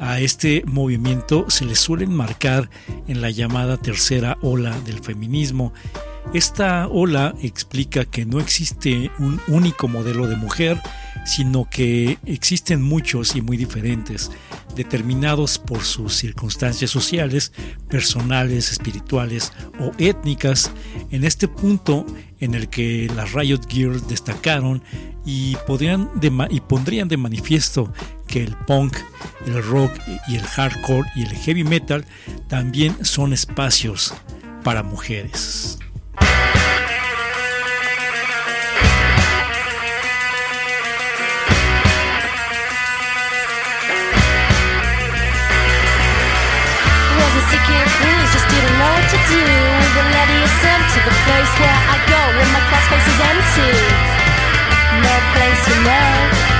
A 0.00 0.18
este 0.18 0.64
movimiento 0.66 1.48
se 1.48 1.64
le 1.64 1.76
suelen 1.76 2.12
marcar 2.12 2.68
en 3.06 3.20
la 3.20 3.30
llamada 3.30 3.76
tercera 3.76 4.36
ola 4.42 4.76
del 4.80 4.98
feminismo. 4.98 5.72
Esta 6.34 6.88
ola 6.88 7.34
explica 7.40 8.04
que 8.04 8.26
no 8.26 8.40
existe 8.40 9.12
un 9.20 9.40
único 9.46 9.86
modelo 9.86 10.26
de 10.26 10.34
mujer, 10.34 10.80
sino 11.26 11.68
que 11.68 12.18
existen 12.24 12.80
muchos 12.80 13.36
y 13.36 13.42
muy 13.42 13.56
diferentes. 13.56 14.30
determinados 14.74 15.58
por 15.58 15.82
sus 15.84 16.14
circunstancias 16.14 16.90
sociales, 16.90 17.50
personales, 17.88 18.70
espirituales 18.70 19.52
o 19.80 19.90
étnicas, 19.96 20.70
en 21.10 21.24
este 21.24 21.48
punto 21.48 22.04
en 22.40 22.54
el 22.54 22.68
que 22.68 23.10
las 23.16 23.32
Riot 23.32 23.62
Girls 23.70 24.06
destacaron 24.06 24.82
y, 25.24 25.56
podrían 25.66 26.10
y 26.50 26.60
pondrían 26.60 27.08
de 27.08 27.16
manifiesto 27.16 27.90
que 28.26 28.42
el 28.42 28.54
punk, 28.66 28.98
el 29.46 29.62
rock 29.62 29.92
y 30.28 30.36
el 30.36 30.42
hardcore 30.42 31.08
y 31.16 31.22
el 31.22 31.30
heavy 31.30 31.64
metal 31.64 32.04
también 32.48 33.02
son 33.02 33.32
espacios 33.32 34.12
para 34.62 34.82
mujeres. 34.82 35.78
The 51.06 51.14
place 51.22 51.52
where 51.62 51.80
I 51.94 51.96
go 52.10 52.20
when 52.34 52.48
my 52.50 52.62
class 52.66 52.84
space 52.90 53.06
is 53.06 53.20
empty. 53.30 53.70
No 55.06 55.14
place 55.30 55.62
you 55.70 55.78
know 55.86 56.55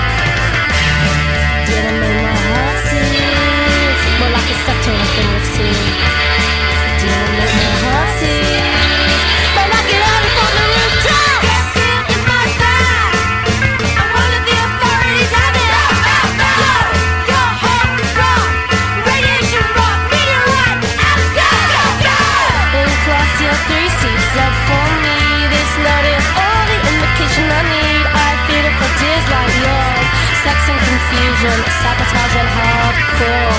confusion, 31.37 31.65
sabotage 31.83 32.45
hardcore. 32.57 33.56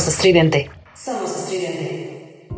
Somos 0.00 0.14
estridente. 0.14 0.70
Somos 0.94 1.36
estridente. 1.36 2.48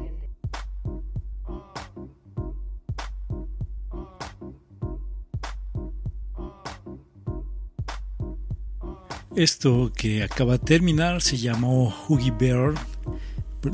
Esto 9.35 9.91
que 9.93 10.23
acaba 10.23 10.53
de 10.53 10.59
terminar 10.61 11.21
se 11.21 11.37
llamó 11.37 11.93
Huggy 12.07 12.31
Bear. 12.31 12.75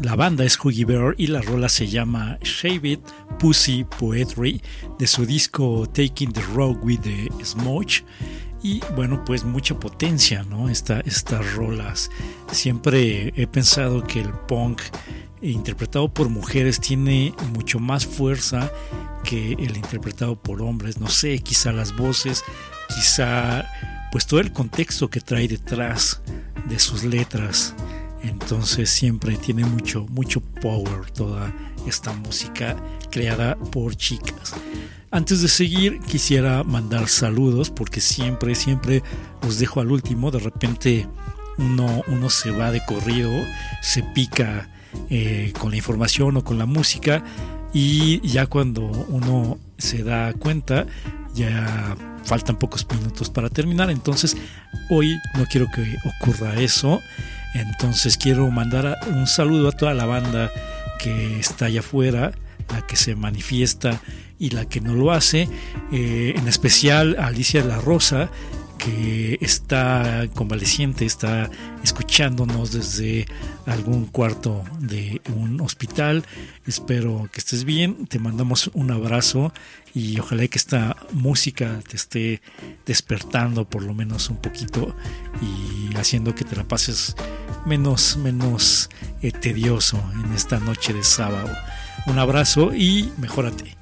La 0.02 0.16
banda 0.16 0.46
es 0.46 0.58
Huggy 0.58 0.84
Bear 0.84 1.14
y 1.18 1.26
la 1.26 1.42
rola 1.42 1.68
se 1.68 1.88
llama 1.88 2.38
Shave 2.42 2.88
It 2.88 3.00
Pussy 3.38 3.84
Poetry 3.84 4.62
de 4.98 5.06
su 5.06 5.26
disco 5.26 5.86
Taking 5.86 6.32
the 6.32 6.42
Road 6.54 6.78
with 6.82 7.00
the 7.00 7.28
Smoke. 7.44 8.02
Y 8.62 8.80
bueno, 8.96 9.24
pues 9.24 9.44
mucha 9.44 9.78
potencia, 9.78 10.42
¿no? 10.42 10.68
Esta, 10.68 11.00
estas 11.00 11.54
rolas. 11.54 12.10
Siempre 12.50 13.32
he 13.36 13.46
pensado 13.46 14.02
que 14.04 14.20
el 14.20 14.30
punk 14.30 14.82
interpretado 15.40 16.12
por 16.12 16.28
mujeres 16.28 16.80
tiene 16.80 17.32
mucho 17.52 17.78
más 17.78 18.06
fuerza 18.06 18.72
que 19.22 19.52
el 19.52 19.76
interpretado 19.76 20.36
por 20.36 20.62
hombres. 20.62 20.98
No 20.98 21.08
sé, 21.08 21.38
quizá 21.38 21.72
las 21.72 21.96
voces, 21.96 22.42
quizá 22.88 23.64
pues 24.10 24.26
todo 24.26 24.40
el 24.40 24.52
contexto 24.52 25.08
que 25.08 25.20
trae 25.20 25.46
detrás 25.46 26.20
de 26.68 26.78
sus 26.78 27.04
letras. 27.04 27.74
Entonces 28.22 28.90
siempre 28.90 29.36
tiene 29.36 29.64
mucho, 29.64 30.06
mucho 30.08 30.40
power 30.40 31.10
toda 31.12 31.54
esta 31.86 32.12
música 32.12 32.76
creada 33.10 33.56
por 33.56 33.94
chicas. 33.94 34.54
Antes 35.10 35.40
de 35.40 35.48
seguir, 35.48 36.00
quisiera 36.00 36.62
mandar 36.64 37.08
saludos 37.08 37.70
porque 37.70 38.00
siempre, 38.00 38.54
siempre 38.54 39.02
los 39.42 39.58
dejo 39.58 39.80
al 39.80 39.90
último. 39.90 40.30
De 40.30 40.38
repente 40.38 41.08
uno, 41.56 42.02
uno 42.08 42.28
se 42.28 42.50
va 42.50 42.70
de 42.70 42.84
corrido, 42.84 43.30
se 43.80 44.02
pica 44.02 44.68
eh, 45.08 45.52
con 45.58 45.70
la 45.70 45.78
información 45.78 46.36
o 46.36 46.44
con 46.44 46.58
la 46.58 46.66
música 46.66 47.24
y 47.72 48.20
ya 48.26 48.46
cuando 48.46 48.82
uno 48.82 49.58
se 49.78 50.02
da 50.02 50.34
cuenta, 50.34 50.86
ya 51.34 51.96
faltan 52.24 52.56
pocos 52.56 52.86
minutos 52.90 53.30
para 53.30 53.48
terminar. 53.48 53.90
Entonces 53.90 54.36
hoy 54.90 55.16
no 55.38 55.46
quiero 55.46 55.68
que 55.74 55.96
ocurra 56.04 56.60
eso. 56.60 57.00
Entonces 57.54 58.18
quiero 58.18 58.50
mandar 58.50 58.98
un 59.10 59.26
saludo 59.26 59.68
a 59.68 59.72
toda 59.72 59.94
la 59.94 60.04
banda 60.04 60.50
que 60.98 61.40
está 61.40 61.66
allá 61.66 61.80
afuera, 61.80 62.32
la 62.70 62.86
que 62.86 62.96
se 62.96 63.14
manifiesta 63.14 64.02
y 64.38 64.50
la 64.50 64.66
que 64.66 64.80
no 64.80 64.94
lo 64.94 65.12
hace, 65.12 65.48
eh, 65.92 66.34
en 66.36 66.48
especial 66.48 67.16
a 67.18 67.26
Alicia 67.26 67.64
la 67.64 67.78
Rosa, 67.80 68.30
que 68.78 69.38
está 69.40 70.26
convaleciente, 70.34 71.04
está 71.04 71.50
escuchándonos 71.82 72.72
desde 72.72 73.26
algún 73.66 74.06
cuarto 74.06 74.64
de 74.78 75.20
un 75.34 75.60
hospital. 75.60 76.24
Espero 76.66 77.28
que 77.32 77.40
estés 77.40 77.64
bien, 77.64 78.06
te 78.06 78.18
mandamos 78.20 78.70
un 78.74 78.92
abrazo 78.92 79.52
y 79.94 80.18
ojalá 80.20 80.46
que 80.46 80.58
esta 80.58 80.96
música 81.12 81.80
te 81.88 81.96
esté 81.96 82.40
despertando 82.86 83.68
por 83.68 83.82
lo 83.82 83.94
menos 83.94 84.30
un 84.30 84.36
poquito 84.36 84.94
y 85.42 85.94
haciendo 85.96 86.34
que 86.34 86.44
te 86.44 86.54
la 86.54 86.64
pases 86.64 87.16
menos, 87.66 88.16
menos 88.16 88.90
eh, 89.22 89.32
tedioso 89.32 90.00
en 90.24 90.32
esta 90.32 90.60
noche 90.60 90.92
de 90.94 91.02
sábado. 91.02 91.50
Un 92.06 92.18
abrazo 92.18 92.72
y 92.74 93.12
mejórate. 93.18 93.76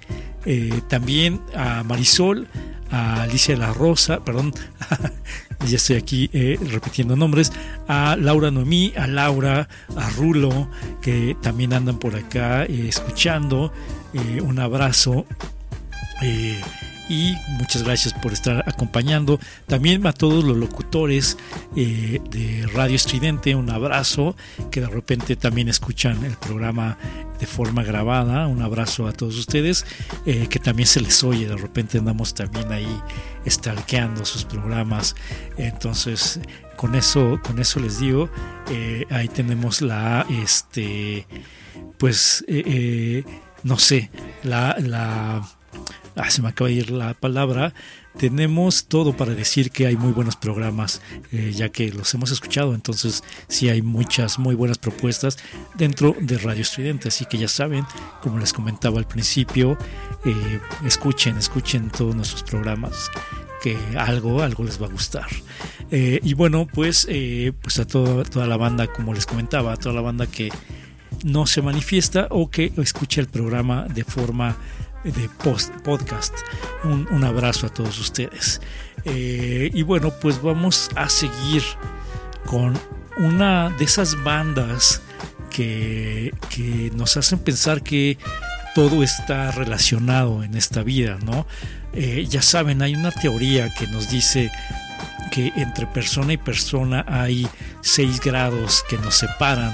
Eh, 0.46 0.80
también 0.88 1.40
a 1.54 1.82
Marisol, 1.82 2.46
a 2.90 3.22
Alicia 3.22 3.56
La 3.56 3.72
Rosa, 3.72 4.24
perdón, 4.24 4.54
ya 5.66 5.76
estoy 5.76 5.96
aquí 5.96 6.30
eh, 6.32 6.56
repitiendo 6.70 7.16
nombres, 7.16 7.52
a 7.88 8.16
Laura 8.16 8.52
Noemí, 8.52 8.92
a 8.96 9.08
Laura, 9.08 9.68
a 9.96 10.10
Rulo, 10.10 10.70
que 11.02 11.36
también 11.42 11.72
andan 11.72 11.98
por 11.98 12.14
acá 12.14 12.64
eh, 12.64 12.86
escuchando. 12.88 13.72
Un 14.42 14.58
abrazo. 14.60 15.26
Y 17.08 17.36
muchas 17.58 17.84
gracias 17.84 18.14
por 18.14 18.32
estar 18.32 18.64
acompañando. 18.68 19.38
También 19.66 20.06
a 20.06 20.12
todos 20.12 20.42
los 20.42 20.56
locutores 20.56 21.36
eh, 21.76 22.20
de 22.30 22.66
Radio 22.74 22.96
Estridente, 22.96 23.54
un 23.54 23.70
abrazo, 23.70 24.36
que 24.72 24.80
de 24.80 24.88
repente 24.88 25.36
también 25.36 25.68
escuchan 25.68 26.24
el 26.24 26.36
programa 26.36 26.98
de 27.38 27.46
forma 27.46 27.84
grabada. 27.84 28.48
Un 28.48 28.60
abrazo 28.60 29.06
a 29.06 29.12
todos 29.12 29.38
ustedes, 29.38 29.86
eh, 30.24 30.48
que 30.48 30.58
también 30.58 30.88
se 30.88 31.00
les 31.00 31.22
oye, 31.22 31.46
de 31.46 31.56
repente 31.56 31.98
andamos 31.98 32.34
también 32.34 32.72
ahí 32.72 33.00
stalkeando 33.48 34.24
sus 34.24 34.44
programas. 34.44 35.14
Entonces, 35.58 36.40
con 36.76 36.96
eso, 36.96 37.40
con 37.44 37.60
eso 37.60 37.78
les 37.78 38.00
digo, 38.00 38.28
eh, 38.68 39.06
ahí 39.10 39.28
tenemos 39.28 39.80
la 39.80 40.26
este 40.28 41.26
pues 41.98 42.44
no 43.62 43.78
sé, 43.78 44.10
la, 44.42 44.76
la 44.78 45.42
ah, 46.16 46.30
se 46.30 46.42
me 46.42 46.48
acaba 46.48 46.68
de 46.68 46.76
ir 46.76 46.90
la 46.90 47.14
palabra, 47.14 47.74
tenemos 48.18 48.86
todo 48.86 49.16
para 49.16 49.34
decir 49.34 49.70
que 49.70 49.86
hay 49.86 49.96
muy 49.96 50.12
buenos 50.12 50.36
programas, 50.36 51.02
eh, 51.32 51.52
ya 51.54 51.68
que 51.68 51.90
los 51.92 52.12
hemos 52.14 52.30
escuchado, 52.30 52.74
entonces 52.74 53.22
sí 53.48 53.68
hay 53.68 53.82
muchas 53.82 54.38
muy 54.38 54.54
buenas 54.54 54.78
propuestas 54.78 55.36
dentro 55.74 56.16
de 56.18 56.38
Radio 56.38 56.62
Estridente, 56.62 57.08
así 57.08 57.26
que 57.26 57.38
ya 57.38 57.48
saben, 57.48 57.84
como 58.22 58.38
les 58.38 58.52
comentaba 58.52 58.98
al 58.98 59.06
principio, 59.06 59.78
eh, 60.24 60.60
escuchen, 60.84 61.36
escuchen 61.36 61.90
todos 61.90 62.16
nuestros 62.16 62.42
programas 62.42 63.10
que 63.62 63.76
algo, 63.98 64.42
algo 64.42 64.64
les 64.64 64.80
va 64.80 64.86
a 64.86 64.90
gustar. 64.90 65.26
Eh, 65.90 66.20
y 66.22 66.34
bueno, 66.34 66.66
pues, 66.66 67.06
pues 67.62 67.78
a 67.78 67.86
toda, 67.86 68.24
toda 68.24 68.46
la 68.46 68.56
banda, 68.56 68.86
como 68.86 69.12
les 69.12 69.26
comentaba, 69.26 69.72
a 69.72 69.76
toda 69.76 69.94
la 69.94 70.00
banda 70.00 70.26
que 70.26 70.50
no 71.24 71.46
se 71.46 71.62
manifiesta 71.62 72.28
o 72.30 72.50
que 72.50 72.72
escucha 72.76 73.20
el 73.20 73.28
programa 73.28 73.84
de 73.84 74.04
forma 74.04 74.56
de 75.12 75.28
post 75.42 75.72
podcast. 75.82 76.34
Un, 76.84 77.08
un 77.10 77.24
abrazo 77.24 77.66
a 77.66 77.70
todos 77.70 77.98
ustedes. 77.98 78.60
Eh, 79.04 79.70
y 79.72 79.82
bueno, 79.82 80.12
pues 80.20 80.42
vamos 80.42 80.90
a 80.96 81.08
seguir 81.08 81.62
con 82.44 82.78
una 83.18 83.70
de 83.70 83.84
esas 83.84 84.22
bandas 84.22 85.00
que, 85.50 86.34
que 86.48 86.90
nos 86.94 87.16
hacen 87.16 87.38
pensar 87.38 87.82
que 87.82 88.18
todo 88.74 89.02
está 89.02 89.52
relacionado 89.52 90.42
en 90.42 90.54
esta 90.56 90.82
vida, 90.82 91.18
¿no? 91.24 91.46
Eh, 91.92 92.26
ya 92.28 92.42
saben, 92.42 92.82
hay 92.82 92.94
una 92.94 93.10
teoría 93.10 93.72
que 93.72 93.86
nos 93.86 94.10
dice 94.10 94.50
que 95.30 95.52
entre 95.56 95.86
persona 95.86 96.34
y 96.34 96.36
persona 96.36 97.04
hay 97.08 97.48
seis 97.80 98.20
grados 98.20 98.84
que 98.88 98.98
nos 98.98 99.14
separan, 99.14 99.72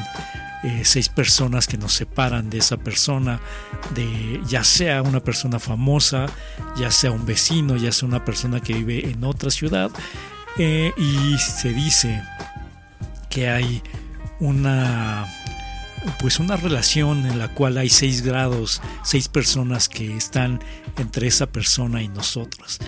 eh, 0.63 0.83
seis 0.85 1.09
personas 1.09 1.67
que 1.67 1.77
nos 1.77 1.93
separan 1.93 2.49
de 2.51 2.59
esa 2.59 2.77
persona, 2.77 3.41
de 3.95 4.41
ya 4.47 4.65
sea 4.65 5.03
una 5.03 5.21
persona 5.21 5.59
famosa, 5.59 6.27
ya 6.77 6.91
sea 6.91 7.11
un 7.11 7.27
vecino, 7.27 7.77
ya 7.77 7.93
sea 7.93 8.09
una 8.09 8.25
persona 8.25 8.61
que 8.61 8.75
vive 8.75 9.11
en 9.11 9.25
otra 9.25 9.51
ciudad, 9.51 9.91
eh, 10.59 10.93
y 10.97 11.37
se 11.39 11.73
dice 11.73 12.23
que 13.29 13.49
hay 13.49 13.83
una 14.41 15.27
pues 16.19 16.41
una 16.41 16.57
relación 16.57 17.27
en 17.27 17.39
la 17.39 17.49
cual 17.49 17.79
hay 17.79 17.89
seis 17.89 18.23
grados, 18.23 18.83
seis 19.05 19.29
personas 19.29 19.89
que 19.89 20.17
están 20.17 20.61
entre 20.97 21.29
esa 21.29 21.47
persona 21.47 22.03
y 22.03 22.09
nosotros. 22.09 22.79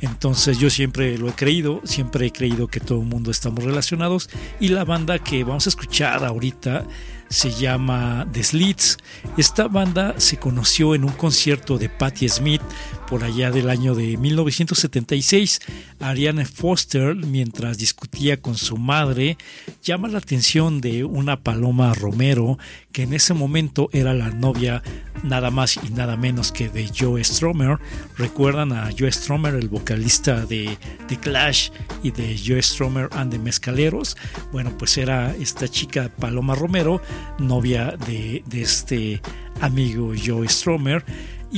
Entonces 0.00 0.58
yo 0.58 0.68
siempre 0.68 1.16
lo 1.16 1.28
he 1.28 1.32
creído, 1.32 1.80
siempre 1.84 2.26
he 2.26 2.32
creído 2.32 2.68
que 2.68 2.80
todo 2.80 3.00
el 3.00 3.06
mundo 3.06 3.30
estamos 3.30 3.64
relacionados 3.64 4.28
y 4.60 4.68
la 4.68 4.84
banda 4.84 5.18
que 5.18 5.42
vamos 5.44 5.66
a 5.66 5.70
escuchar 5.70 6.24
ahorita 6.24 6.86
se 7.28 7.50
llama 7.50 8.26
The 8.32 8.42
Slits. 8.42 8.98
Esta 9.36 9.68
banda 9.68 10.14
se 10.18 10.38
conoció 10.38 10.94
en 10.94 11.04
un 11.04 11.12
concierto 11.12 11.78
de 11.78 11.88
Patti 11.88 12.28
Smith 12.28 12.62
por 13.08 13.24
allá 13.24 13.50
del 13.50 13.70
año 13.70 13.94
de 13.94 14.16
1976. 14.16 15.60
Ariane 16.00 16.44
Foster, 16.44 17.14
mientras 17.14 17.78
discutía 17.78 18.40
con 18.40 18.56
su 18.56 18.76
madre, 18.76 19.38
llama 19.82 20.08
la 20.08 20.18
atención 20.18 20.80
de 20.80 21.04
una 21.04 21.40
Paloma 21.40 21.94
Romero, 21.94 22.58
que 22.92 23.02
en 23.02 23.14
ese 23.14 23.34
momento 23.34 23.88
era 23.92 24.14
la 24.14 24.30
novia 24.30 24.82
nada 25.22 25.50
más 25.50 25.76
y 25.76 25.90
nada 25.90 26.16
menos 26.16 26.52
que 26.52 26.68
de 26.68 26.90
Joe 26.96 27.22
Stromer. 27.22 27.78
¿Recuerdan 28.18 28.72
a 28.72 28.90
Joe 28.96 29.10
Stromer, 29.10 29.54
el 29.54 29.68
vocalista 29.68 30.44
de 30.46 30.76
The 31.08 31.18
Clash 31.18 31.70
y 32.02 32.10
de 32.10 32.38
Joe 32.44 32.62
Stromer 32.62 33.08
and 33.12 33.30
the 33.30 33.38
Mezcaleros? 33.38 34.16
Bueno, 34.52 34.76
pues 34.76 34.98
era 34.98 35.34
esta 35.36 35.68
chica 35.68 36.10
Paloma 36.18 36.54
Romero, 36.54 37.00
novia 37.38 37.96
de, 38.06 38.42
de 38.46 38.62
este 38.62 39.20
amigo 39.60 40.12
Joe 40.24 40.48
Stromer. 40.48 41.04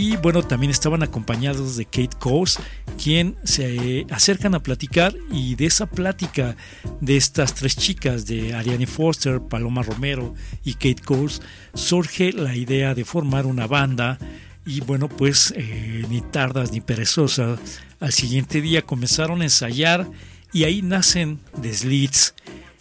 Y 0.01 0.17
bueno, 0.17 0.45
también 0.45 0.71
estaban 0.71 1.03
acompañados 1.03 1.77
de 1.77 1.85
Kate 1.85 2.17
Coase, 2.21 2.63
quien 3.03 3.35
se 3.43 4.07
acercan 4.13 4.55
a 4.55 4.63
platicar 4.63 5.13
y 5.33 5.57
de 5.57 5.67
esa 5.67 5.87
plática 5.87 6.55
de 7.01 7.17
estas 7.17 7.53
tres 7.53 7.77
chicas, 7.77 8.25
de 8.25 8.55
Ariane 8.55 8.87
Foster, 8.87 9.41
Paloma 9.41 9.83
Romero 9.83 10.37
y 10.65 10.75
Kate 10.75 11.03
Coase, 11.05 11.43
surge 11.75 12.33
la 12.33 12.55
idea 12.55 12.95
de 12.95 13.05
formar 13.05 13.45
una 13.45 13.67
banda 13.67 14.21
y 14.65 14.83
bueno, 14.83 15.09
pues 15.09 15.53
eh, 15.57 16.05
ni 16.09 16.21
tardas 16.21 16.71
ni 16.71 16.81
perezosas, 16.81 17.59
al 17.99 18.13
siguiente 18.13 18.61
día 18.61 18.83
comenzaron 18.83 19.41
a 19.41 19.47
ensayar 19.47 20.09
y 20.53 20.63
ahí 20.63 20.81
nacen 20.81 21.41
The 21.61 21.75
Slits, 21.75 22.37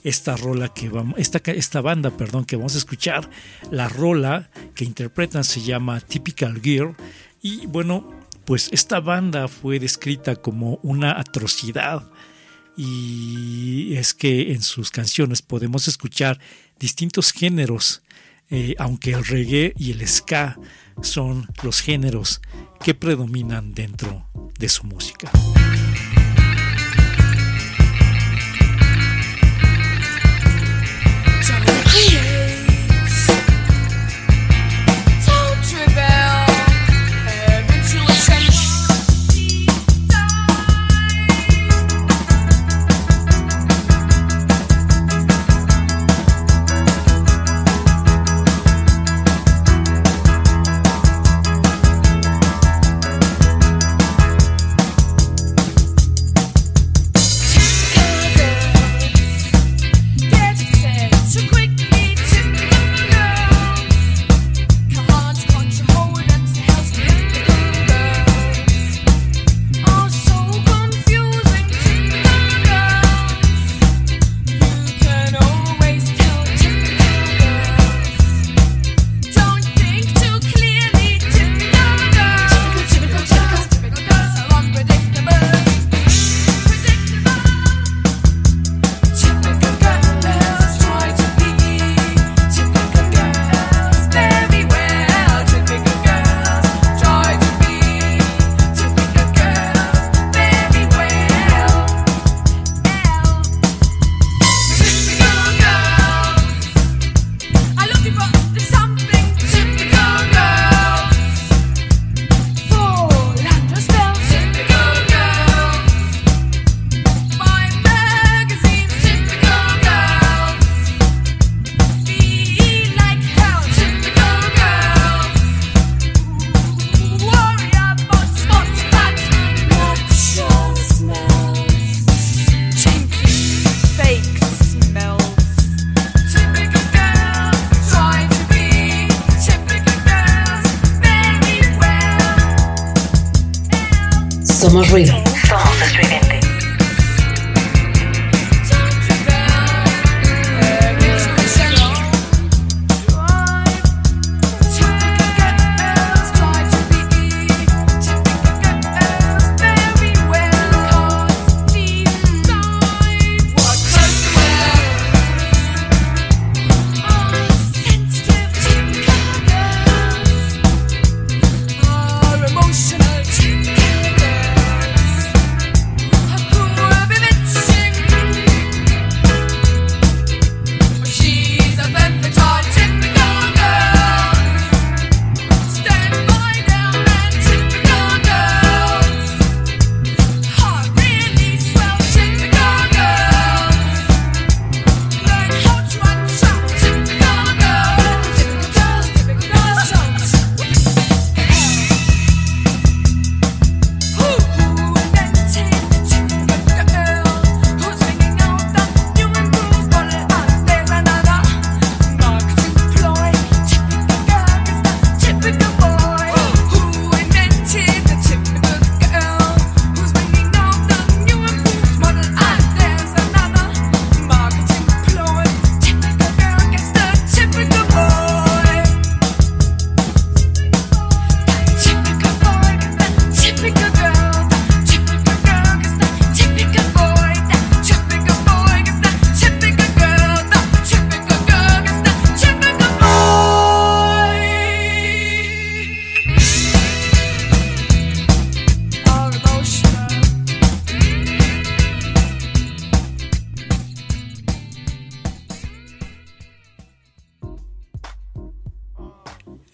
esta 0.07 0.37
rola 0.37 0.73
que 0.73 0.89
vamos, 0.89 1.19
esta, 1.19 1.39
esta 1.51 1.81
banda, 1.81 2.11
perdón, 2.11 2.45
que 2.45 2.55
vamos 2.55 2.75
a 2.75 2.77
escuchar, 2.77 3.29
la 3.71 3.89
rola 3.89 4.49
que 4.73 4.85
interpretan 4.85 5.43
se 5.43 5.61
llama 5.61 5.99
Typical 5.99 6.61
Girl. 6.61 6.95
Y 7.41 7.65
bueno, 7.67 8.09
pues 8.45 8.69
esta 8.71 9.01
banda 9.01 9.47
fue 9.49 9.79
descrita 9.79 10.37
como 10.37 10.79
una 10.81 11.19
atrocidad. 11.19 12.09
Y 12.77 13.95
es 13.95 14.13
que 14.13 14.53
en 14.53 14.61
sus 14.61 14.91
canciones 14.91 15.41
podemos 15.41 15.87
escuchar 15.87 16.39
distintos 16.79 17.33
géneros, 17.33 18.01
eh, 18.49 18.75
aunque 18.77 19.11
el 19.11 19.25
reggae 19.25 19.73
y 19.77 19.91
el 19.91 20.07
ska 20.07 20.57
son 21.01 21.47
los 21.63 21.81
géneros 21.81 22.41
que 22.81 22.93
predominan 22.93 23.73
dentro 23.73 24.25
de 24.57 24.69
su 24.69 24.85
música. 24.85 25.31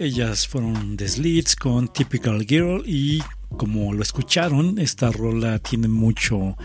Ellas 0.03 0.45
fueron 0.49 0.97
The 0.97 1.07
Slits 1.07 1.55
con 1.55 1.87
Typical 1.87 2.45
Girl 2.45 2.83
y 2.85 3.23
como 3.55 3.93
lo 3.93 4.03
escucharon, 4.03 4.77
esta 4.77 5.09
rola 5.11 5.59
tiene 5.59 5.87
mucho 5.87 6.57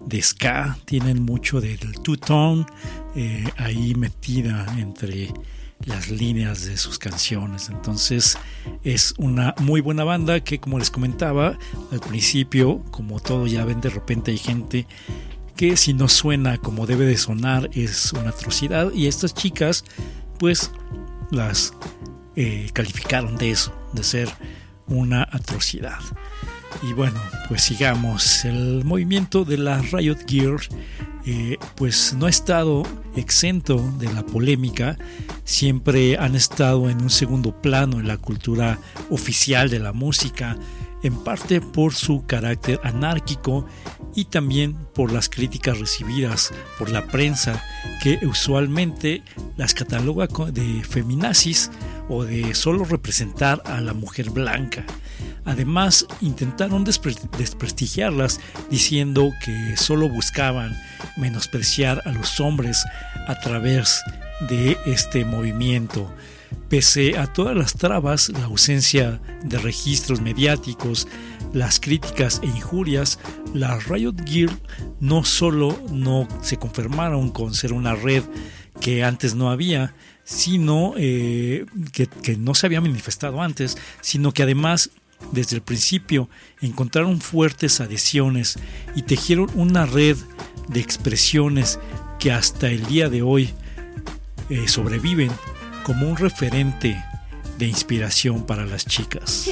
de 0.00 0.22
ska, 0.22 0.78
tienen 0.86 1.22
mucho 1.22 1.60
del 1.60 1.78
two-tone 2.02 2.64
eh, 3.14 3.44
ahí 3.58 3.94
metida 3.94 4.64
entre 4.78 5.30
las 5.84 6.10
líneas 6.10 6.64
de 6.64 6.78
sus 6.78 6.98
canciones. 6.98 7.68
Entonces 7.68 8.38
es 8.82 9.12
una 9.18 9.54
muy 9.58 9.82
buena 9.82 10.04
banda 10.04 10.40
que 10.40 10.58
como 10.58 10.78
les 10.78 10.90
comentaba 10.90 11.58
al 11.92 12.00
principio, 12.00 12.82
como 12.90 13.20
todo 13.20 13.46
ya 13.46 13.66
ven, 13.66 13.82
de 13.82 13.90
repente 13.90 14.30
hay 14.30 14.38
gente 14.38 14.86
que 15.54 15.76
si 15.76 15.92
no 15.92 16.08
suena 16.08 16.56
como 16.56 16.86
debe 16.86 17.04
de 17.04 17.18
sonar 17.18 17.68
es 17.74 18.14
una 18.14 18.30
atrocidad 18.30 18.90
y 18.94 19.06
estas 19.06 19.34
chicas 19.34 19.84
pues 20.38 20.70
las 21.30 21.74
eh, 22.36 22.70
calificaron 22.72 23.36
de 23.36 23.50
eso, 23.50 23.74
de 23.92 24.04
ser 24.04 24.28
una 24.86 25.22
atrocidad. 25.22 25.98
Y 26.82 26.92
bueno, 26.92 27.18
pues 27.48 27.62
sigamos. 27.62 28.44
El 28.44 28.84
movimiento 28.84 29.44
de 29.44 29.58
la 29.58 29.80
Riot 29.80 30.18
Gear 30.26 30.58
eh, 31.24 31.58
pues 31.74 32.14
no 32.14 32.26
ha 32.26 32.30
estado 32.30 32.84
exento 33.16 33.78
de 33.98 34.12
la 34.12 34.24
polémica, 34.24 34.96
siempre 35.44 36.16
han 36.18 36.36
estado 36.36 36.88
en 36.88 37.02
un 37.02 37.10
segundo 37.10 37.60
plano 37.60 37.98
en 37.98 38.06
la 38.06 38.18
cultura 38.18 38.78
oficial 39.10 39.68
de 39.70 39.80
la 39.80 39.92
música, 39.92 40.56
en 41.02 41.16
parte 41.24 41.60
por 41.60 41.94
su 41.94 42.26
carácter 42.26 42.80
anárquico 42.84 43.66
y 44.14 44.26
también 44.26 44.74
por 44.94 45.12
las 45.12 45.28
críticas 45.28 45.78
recibidas 45.78 46.52
por 46.78 46.90
la 46.90 47.06
prensa 47.06 47.62
que 48.02 48.18
usualmente 48.26 49.22
las 49.56 49.74
cataloga 49.74 50.26
de 50.26 50.82
feminazis 50.84 51.70
o 52.08 52.24
de 52.24 52.54
solo 52.54 52.84
representar 52.84 53.62
a 53.64 53.80
la 53.80 53.92
mujer 53.94 54.30
blanca. 54.30 54.84
Además, 55.44 56.06
intentaron 56.20 56.84
despre- 56.84 57.16
desprestigiarlas 57.38 58.40
diciendo 58.70 59.32
que 59.44 59.76
solo 59.76 60.08
buscaban 60.08 60.76
menospreciar 61.16 62.02
a 62.04 62.12
los 62.12 62.40
hombres 62.40 62.84
a 63.26 63.38
través 63.40 64.02
de 64.48 64.76
este 64.86 65.24
movimiento. 65.24 66.12
Pese 66.68 67.16
a 67.16 67.26
todas 67.32 67.56
las 67.56 67.74
trabas, 67.74 68.28
la 68.28 68.44
ausencia 68.44 69.20
de 69.44 69.58
registros 69.58 70.20
mediáticos, 70.20 71.06
las 71.52 71.78
críticas 71.78 72.40
e 72.42 72.46
injurias, 72.46 73.18
la 73.54 73.78
Riot 73.78 74.16
Gear 74.26 74.50
no 75.00 75.24
solo 75.24 75.78
no 75.90 76.26
se 76.42 76.56
confirmaron 76.56 77.30
con 77.30 77.54
ser 77.54 77.72
una 77.72 77.94
red 77.94 78.24
que 78.80 79.04
antes 79.04 79.34
no 79.34 79.50
había, 79.50 79.94
sino 80.26 80.94
eh, 80.96 81.64
que, 81.92 82.36
no 82.36 82.54
se 82.54 82.66
había 82.66 82.80
manifestado 82.80 83.40
antes, 83.40 83.78
sino 84.00 84.32
que 84.32 84.42
además 84.42 84.90
desde 85.30 85.56
el 85.56 85.62
principio 85.62 86.28
encontraron 86.60 87.20
fuertes 87.20 87.80
adhesiones 87.80 88.58
y 88.96 89.02
tejieron 89.02 89.48
una 89.54 89.86
red 89.86 90.16
de 90.68 90.80
expresiones 90.80 91.78
que 92.18 92.32
hasta 92.32 92.68
el 92.68 92.84
día 92.86 93.08
de 93.08 93.22
hoy 93.22 93.54
eh, 94.50 94.66
sobreviven 94.66 95.30
como 95.84 96.08
un 96.08 96.16
referente 96.16 97.02
de 97.56 97.66
inspiración 97.66 98.44
para 98.44 98.66
las 98.66 98.84
chicas. 98.84 99.48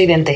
Somos 0.00 0.29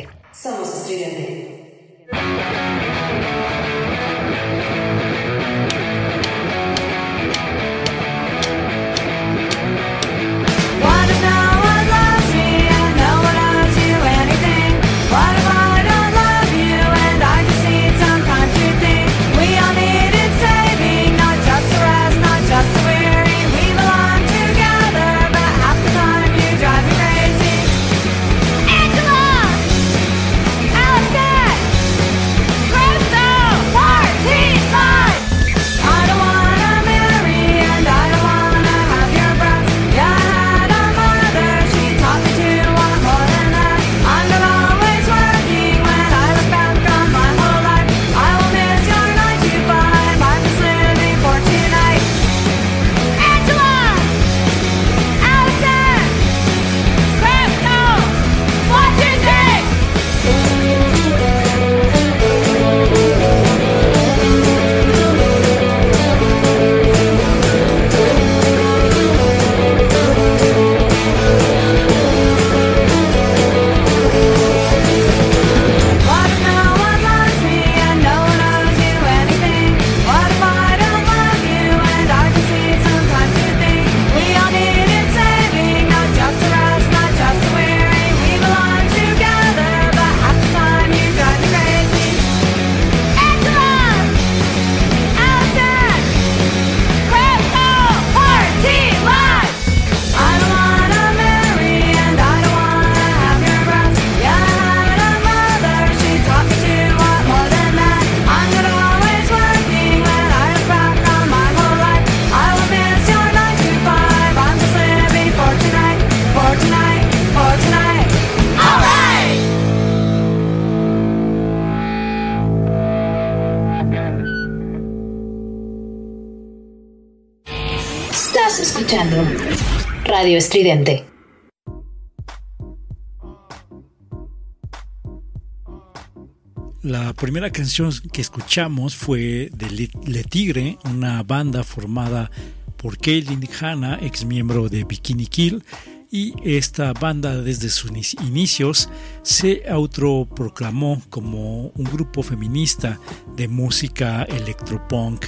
La 136.82 137.14
primera 137.14 137.50
canción 137.50 137.90
que 138.12 138.20
escuchamos 138.20 138.94
fue 138.94 139.50
de 139.54 139.88
Le, 140.06 140.24
Tigre, 140.24 140.76
una 140.84 141.22
banda 141.22 141.64
formada 141.64 142.30
por 142.76 142.98
Kaylin 142.98 143.48
Hanna, 143.60 143.98
ex 144.02 144.24
miembro 144.26 144.68
de 144.68 144.84
Bikini 144.84 145.26
Kill, 145.26 145.64
y 146.10 146.34
esta 146.44 146.92
banda 146.92 147.40
desde 147.40 147.70
sus 147.70 147.90
ini- 147.90 148.22
inicios 148.26 148.90
se 149.22 149.62
autoproclamó 149.68 151.02
como 151.08 151.68
un 151.68 151.84
grupo 151.84 152.22
feminista 152.22 153.00
de 153.34 153.48
música 153.48 154.22
electropunk. 154.24 155.24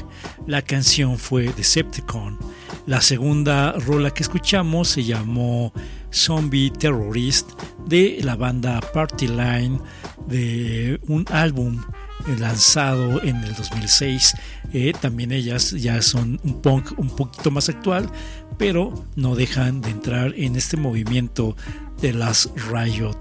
La 0.47 0.61
canción 0.63 1.19
fue 1.19 1.53
Decepticon. 1.55 2.39
La 2.87 3.01
segunda 3.01 3.73
rola 3.73 4.13
que 4.13 4.23
escuchamos 4.23 4.89
se 4.89 5.05
llamó 5.05 5.73
Zombie 6.13 6.71
Terrorist 6.71 7.51
de 7.87 8.19
la 8.23 8.37
banda 8.37 8.81
Party 8.81 9.29
Line 9.29 9.81
de 10.27 11.01
un 11.09 11.25
álbum 11.31 11.83
eh, 12.27 12.37
lanzado 12.39 13.23
en 13.23 13.37
el 13.45 13.55
2006. 13.55 14.35
Eh, 14.73 14.93
también 15.01 15.33
ellas 15.33 15.71
ya 15.71 16.01
son 16.03 16.41
un 16.45 16.61
punk 16.61 16.99
un 16.99 17.11
poquito 17.11 17.51
más 17.51 17.69
actual, 17.69 18.11
pero 18.59 18.93
no 19.15 19.35
dejan 19.35 19.81
de 19.81 19.91
entrar 19.91 20.35
en 20.37 20.57
este 20.57 20.77
movimiento 20.77 21.57
de 22.01 22.13
las 22.13 22.51
Riot 22.71 23.19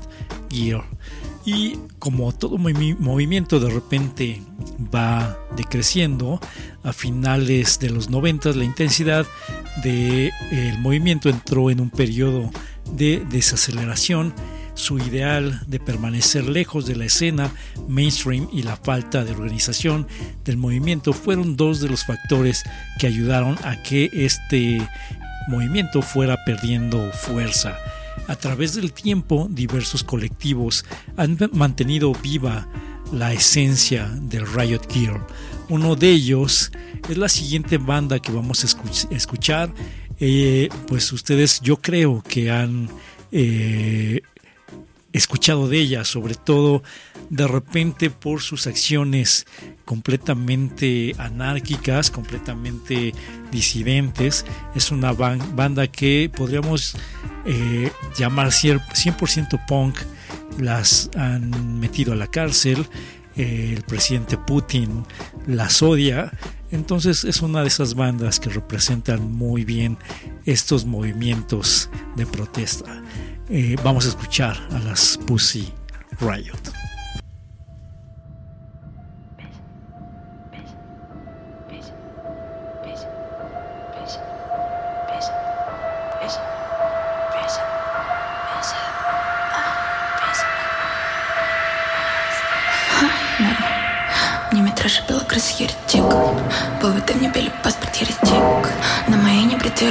Gear. 0.49 0.83
Y 1.45 1.77
como 1.99 2.31
todo 2.33 2.57
movi- 2.57 2.97
movimiento 2.97 3.59
de 3.59 3.69
repente 3.69 4.41
va 4.93 5.37
decreciendo, 5.55 6.39
a 6.83 6.91
finales 6.91 7.77
de 7.79 7.91
los 7.91 8.09
90 8.09 8.51
la 8.53 8.63
intensidad 8.63 9.25
del 9.83 10.31
movimiento 10.79 11.29
entró 11.29 11.69
en 11.69 11.79
un 11.81 11.89
periodo 11.91 12.49
de 12.93 13.23
desaceleración 13.29 14.33
su 14.73 14.97
ideal 14.97 15.61
de 15.67 15.79
permanecer 15.79 16.47
lejos 16.49 16.85
de 16.85 16.95
la 16.95 17.05
escena 17.05 17.51
mainstream 17.87 18.49
y 18.51 18.63
la 18.63 18.75
falta 18.75 19.23
de 19.23 19.31
organización 19.31 20.05
del 20.43 20.57
movimiento 20.57 21.13
fueron 21.13 21.55
dos 21.55 21.79
de 21.79 21.87
los 21.89 22.05
factores 22.05 22.63
que 22.99 23.07
ayudaron 23.07 23.57
a 23.63 23.81
que 23.83 24.09
este 24.13 24.85
movimiento 25.47 26.01
fuera 26.01 26.37
perdiendo 26.45 27.11
fuerza. 27.13 27.77
A 28.27 28.35
través 28.35 28.73
del 28.73 28.91
tiempo, 28.91 29.47
diversos 29.49 30.03
colectivos 30.03 30.83
han 31.17 31.37
mantenido 31.53 32.11
viva 32.13 32.67
la 33.11 33.33
esencia 33.33 34.07
del 34.21 34.47
Riot 34.47 34.91
Gear. 34.91 35.25
Uno 35.69 35.95
de 35.95 36.09
ellos 36.11 36.71
es 37.07 37.17
la 37.17 37.29
siguiente 37.29 37.77
banda 37.77 38.19
que 38.19 38.31
vamos 38.31 38.63
a 38.63 38.67
escuch- 38.67 39.07
escuchar. 39.11 39.73
Eh, 40.19 40.69
pues 40.87 41.11
ustedes 41.11 41.59
yo 41.61 41.77
creo 41.77 42.23
que 42.27 42.49
han 42.49 42.89
eh, 43.31 44.21
escuchado 45.13 45.67
de 45.67 45.79
ella, 45.79 46.03
sobre 46.05 46.35
todo 46.35 46.83
de 47.29 47.47
repente 47.47 48.09
por 48.09 48.41
sus 48.41 48.67
acciones 48.67 49.45
completamente 49.83 51.13
anárquicas, 51.17 52.11
completamente 52.11 53.13
disidentes. 53.51 54.45
Es 54.75 54.91
una 54.91 55.11
ban- 55.13 55.55
banda 55.55 55.87
que 55.87 56.31
podríamos 56.35 56.95
eh, 57.45 57.91
llamar 58.17 58.47
cier- 58.47 58.81
100% 58.93 59.65
punk. 59.67 59.97
Las 60.59 61.09
han 61.17 61.79
metido 61.79 62.13
a 62.13 62.15
la 62.15 62.27
cárcel. 62.27 62.87
eh, 63.37 63.73
el 63.75 63.83
presidente 63.83 64.37
Putin 64.37 65.03
las 65.45 65.81
odia. 65.83 66.31
Entonces 66.71 67.25
es 67.25 67.41
una 67.41 67.61
de 67.63 67.67
esas 67.67 67.93
bandas 67.93 68.39
que 68.39 68.49
representan 68.49 69.33
muy 69.33 69.65
bien 69.65 69.97
estos 70.45 70.85
movimientos 70.85 71.89
de 72.15 72.25
protesta. 72.25 73.01
Eh, 73.49 73.75
vamos 73.83 74.05
a 74.05 74.09
escuchar 74.09 74.55
a 74.71 74.79
las 74.79 75.19
Pussy 75.27 75.67
Riot. 76.21 76.61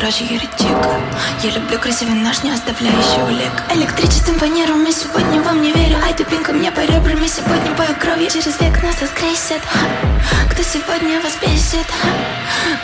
Небритой 0.04 0.10
роже 0.10 0.24
еретик 0.24 0.76
Я 1.42 1.50
люблю 1.50 1.78
красивый 1.78 2.14
наш, 2.14 2.42
не 2.42 2.50
оставляющий 2.52 3.22
улик 3.22 3.52
Электричеством 3.74 4.38
по 4.38 4.44
нервам, 4.44 4.84
я 4.84 4.92
сегодня 4.92 5.40
вам 5.42 5.62
не 5.62 5.72
верю 5.72 5.96
Ай, 6.02 6.14
дубинка 6.14 6.52
мне 6.52 6.70
по 6.70 6.80
ребрам, 6.80 7.20
я 7.20 7.28
сегодня 7.28 7.72
бою 7.76 7.94
кровью 7.98 8.30
Через 8.30 8.60
век 8.60 8.82
нас 8.82 9.00
воскресит. 9.00 9.62
Кто 10.50 10.62
сегодня 10.62 11.20
вас 11.20 11.36
бесит? 11.40 11.86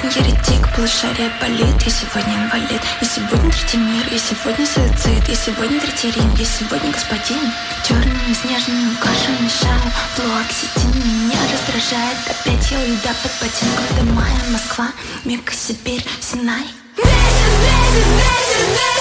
сегодня 0.00 0.30
еретик, 0.30 0.74
полушария 0.74 1.30
болит. 1.40 1.82
Я 1.84 1.90
сегодня 1.90 2.34
инвалид. 2.44 2.80
И 3.00 3.04
сегодня 3.04 3.50
третий 3.50 3.76
мир. 3.76 4.06
И 4.10 4.18
сегодня 4.18 4.66
суицид. 4.66 5.28
И 5.28 5.34
сегодня 5.34 5.80
третий 5.80 6.10
Рим. 6.12 6.34
Я 6.36 6.44
сегодня 6.44 6.90
господин 6.90 7.52
Черную 7.86 8.34
снежную 8.34 8.96
кашу 8.98 9.30
мешаю 9.40 9.92
Флуоксетин 10.14 10.90
меня 11.04 11.38
раздражает. 11.52 12.18
Опять 12.28 12.70
я 12.70 12.78
у 12.78 12.86
льда 12.86 13.14
под 13.22 13.32
ботинком. 13.40 13.96
До 13.96 14.14
мая 14.14 14.40
Москва, 14.50 14.88
Мека, 15.24 15.52
Сибирь, 15.52 16.04
Синай. 16.20 16.66
Бесит, 16.96 17.54
бесит, 17.60 18.06
бесит, 18.16 18.68
бесит, 18.68 18.99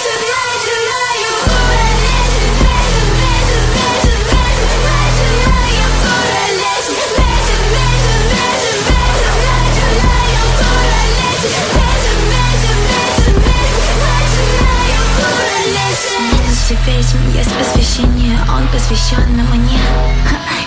Эти 16.70 16.78
ведьм 16.86 17.36
есть 17.36 17.52
посвящение, 17.58 18.38
он 18.48 18.68
посвящен 18.68 19.24
мне. 19.34 19.80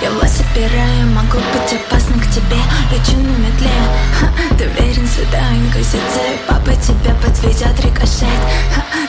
Я 0.03 0.11
вас 0.11 0.33
собираю, 0.37 1.07
могу 1.15 1.39
быть 1.39 1.73
опасна 1.75 2.21
к 2.21 2.29
тебе 2.29 2.59
Лечу 2.91 3.17
на 3.19 3.37
метле, 3.39 3.71
ты 4.59 4.65
верен, 4.65 5.07
свиданка 5.07 5.79
Сердце 5.79 6.21
папа 6.49 6.75
тебя 6.75 7.15
подведет 7.25 7.79
рикошет. 7.85 8.27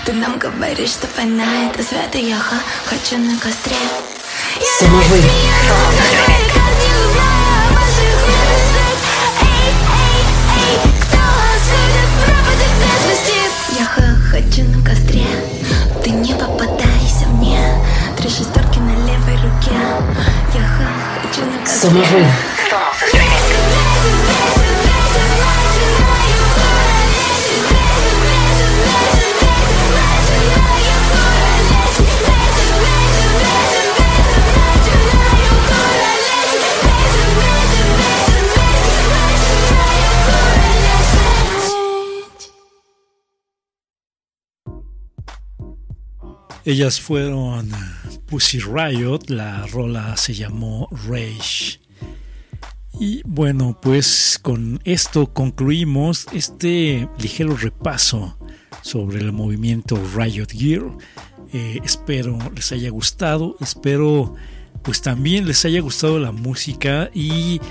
Ты 0.05 0.13
нам 0.13 0.37
говоришь, 0.37 0.91
что 0.91 1.07
война 1.17 1.71
это 1.71 1.81
свято 1.81 2.19
Я 2.19 2.37
хочу 2.85 3.17
на 3.17 3.39
костре. 3.39 3.75
Самовы. 4.79 5.17
Я 13.79 13.85
хочу 14.29 14.63
на 14.65 14.85
костре, 14.85 15.25
ты 16.03 16.11
не 16.11 16.33
попадаешь. 16.35 16.82
шестерки 18.28 18.78
на 18.80 18.94
левой 19.06 19.36
руке 19.36 19.76
Я 20.54 20.62
ха, 20.62 20.86
хочу 21.22 21.44
на 21.44 21.58
костре 21.58 21.90
Somos 21.90 22.10
ruido. 22.10 22.58
Ellas 46.68 47.00
fueron 47.00 47.70
Pussy 48.33 48.57
Riot, 48.61 49.19
la 49.27 49.67
rola 49.67 50.17
se 50.17 50.33
llamó 50.33 50.89
Rage. 51.07 51.79
Y 52.99 53.21
bueno, 53.25 53.77
pues 53.79 54.39
con 54.41 54.81
esto 54.85 55.31
concluimos 55.31 56.25
este 56.33 57.07
ligero 57.19 57.55
repaso 57.55 58.35
sobre 58.81 59.19
el 59.19 59.33
movimiento 59.33 60.01
Riot 60.15 60.47
Gear. 60.49 60.81
Eh, 61.53 61.79
espero 61.83 62.39
les 62.55 62.71
haya 62.71 62.89
gustado, 62.89 63.55
espero 63.61 64.33
pues 64.81 65.03
también 65.03 65.45
les 65.45 65.63
haya 65.65 65.81
gustado 65.81 66.17
la 66.17 66.31
música 66.31 67.11
y 67.13 67.61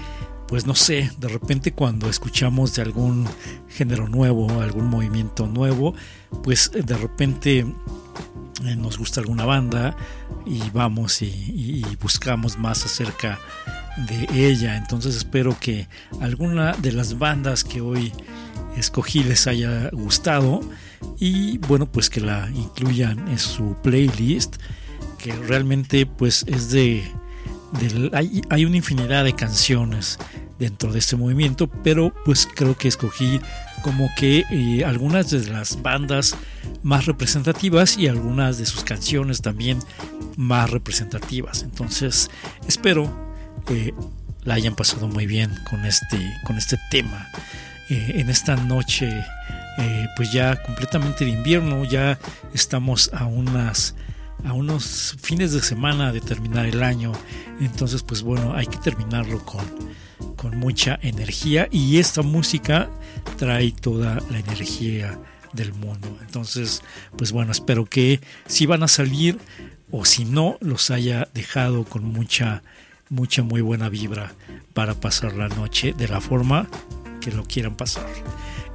pues 0.46 0.64
no 0.64 0.76
sé, 0.76 1.10
de 1.18 1.26
repente 1.26 1.72
cuando 1.72 2.08
escuchamos 2.08 2.76
de 2.76 2.82
algún 2.82 3.26
género 3.68 4.06
nuevo, 4.06 4.60
algún 4.60 4.86
movimiento 4.86 5.48
nuevo, 5.48 5.96
pues 6.44 6.70
de 6.70 6.96
repente 6.96 7.66
nos 8.62 8.98
gusta 8.98 9.20
alguna 9.20 9.44
banda 9.44 9.96
y 10.46 10.60
vamos 10.70 11.22
y, 11.22 11.84
buscamos 12.00 12.58
más 12.58 12.84
acerca 12.84 13.38
de 14.08 14.48
ella. 14.48 14.76
Entonces 14.76 15.16
espero 15.16 15.56
que 15.58 15.88
alguna 16.20 16.72
de 16.74 16.92
las 16.92 17.18
bandas 17.18 17.64
que 17.64 17.80
hoy 17.80 18.12
escogí 18.76 19.22
les 19.22 19.46
haya 19.46 19.90
gustado 19.90 20.60
y 21.18 21.58
bueno 21.58 21.86
pues 21.86 22.08
que 22.08 22.20
la 22.20 22.48
incluyan 22.54 23.28
en 23.28 23.38
su 23.38 23.76
playlist 23.82 24.56
que 25.18 25.32
realmente 25.34 26.06
pues 26.06 26.44
es 26.48 26.70
de, 26.70 27.04
del- 27.80 28.10
hay, 28.14 28.40
hay 28.48 28.64
una 28.64 28.76
infinidad 28.78 29.24
de 29.24 29.34
canciones 29.34 30.18
dentro 30.58 30.92
de 30.92 31.00
este 31.00 31.16
movimiento 31.16 31.68
pero 31.68 32.14
pues 32.24 32.48
creo 32.54 32.76
que 32.76 32.88
escogí 32.88 33.40
como 33.82 34.10
que 34.16 34.44
eh, 34.50 34.84
algunas 34.84 35.30
de 35.30 35.46
las 35.48 35.82
bandas 35.82 36.36
más 36.82 37.06
representativas 37.06 37.96
y 37.98 38.08
algunas 38.08 38.58
de 38.58 38.66
sus 38.66 38.84
canciones 38.84 39.42
también 39.42 39.78
más 40.36 40.70
representativas. 40.70 41.62
Entonces 41.62 42.30
espero 42.66 43.34
eh, 43.68 43.92
la 44.44 44.54
hayan 44.54 44.74
pasado 44.74 45.06
muy 45.08 45.26
bien 45.26 45.52
con 45.68 45.84
este 45.84 46.18
con 46.44 46.56
este 46.56 46.78
tema. 46.90 47.28
Eh, 47.88 48.12
en 48.16 48.30
esta 48.30 48.56
noche 48.56 49.24
eh, 49.78 50.06
pues 50.16 50.32
ya 50.32 50.62
completamente 50.62 51.24
de 51.24 51.30
invierno 51.30 51.84
ya 51.84 52.18
estamos 52.54 53.10
a 53.12 53.26
unas 53.26 53.94
a 54.44 54.52
unos 54.52 55.16
fines 55.20 55.52
de 55.52 55.62
semana 55.62 56.12
de 56.12 56.20
terminar 56.20 56.66
el 56.66 56.82
año. 56.82 57.12
Entonces 57.60 58.02
pues 58.02 58.22
bueno 58.22 58.54
hay 58.54 58.66
que 58.66 58.78
terminarlo 58.78 59.44
con 59.44 59.64
con 60.36 60.58
mucha 60.58 60.98
energía 61.02 61.68
y 61.70 61.98
esta 61.98 62.22
música 62.22 62.90
trae 63.36 63.72
toda 63.72 64.18
la 64.30 64.38
energía 64.38 65.18
del 65.52 65.72
mundo 65.74 66.18
entonces 66.22 66.82
pues 67.16 67.32
bueno 67.32 67.52
espero 67.52 67.84
que 67.84 68.20
si 68.46 68.66
van 68.66 68.82
a 68.82 68.88
salir 68.88 69.38
o 69.90 70.04
si 70.04 70.24
no 70.24 70.56
los 70.60 70.90
haya 70.90 71.28
dejado 71.34 71.84
con 71.84 72.04
mucha 72.04 72.62
mucha 73.10 73.42
muy 73.42 73.60
buena 73.60 73.90
vibra 73.90 74.34
para 74.72 74.94
pasar 74.94 75.34
la 75.34 75.48
noche 75.48 75.94
de 75.96 76.08
la 76.08 76.20
forma 76.20 76.66
que 77.22 77.30
lo 77.30 77.44
quieran 77.44 77.76
pasar. 77.76 78.06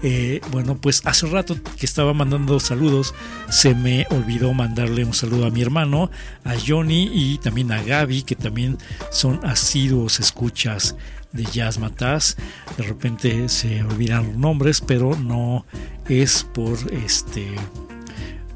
Eh, 0.03 0.41
bueno, 0.51 0.77
pues 0.77 1.01
hace 1.05 1.25
rato 1.25 1.57
que 1.77 1.85
estaba 1.85 2.13
mandando 2.13 2.59
saludos, 2.59 3.15
se 3.49 3.73
me 3.73 4.05
olvidó 4.11 4.53
mandarle 4.53 5.03
un 5.03 5.13
saludo 5.13 5.47
a 5.47 5.49
mi 5.49 5.61
hermano, 5.63 6.11
a 6.43 6.53
Johnny 6.55 7.09
y 7.11 7.39
también 7.39 7.71
a 7.71 7.81
Gaby, 7.81 8.21
que 8.21 8.35
también 8.35 8.77
son 9.11 9.43
asiduos 9.43 10.19
escuchas 10.19 10.95
de 11.37 11.45
Jazz 11.45 11.77
Mataz. 11.77 12.35
De 12.77 12.83
repente 12.83 13.47
se 13.47 13.83
olvidan 13.83 14.27
los 14.27 14.35
nombres, 14.35 14.81
pero 14.81 15.15
no 15.15 15.65
es 16.09 16.43
por 16.43 16.77
este 16.91 17.55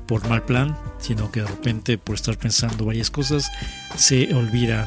por 0.07 0.27
mal 0.27 0.43
plan, 0.43 0.77
sino 0.99 1.31
que 1.31 1.39
de 1.39 1.47
repente 1.47 1.97
por 1.97 2.15
estar 2.15 2.37
pensando 2.37 2.83
varias 2.83 3.09
cosas 3.09 3.49
se 3.95 4.33
olvidan. 4.35 4.85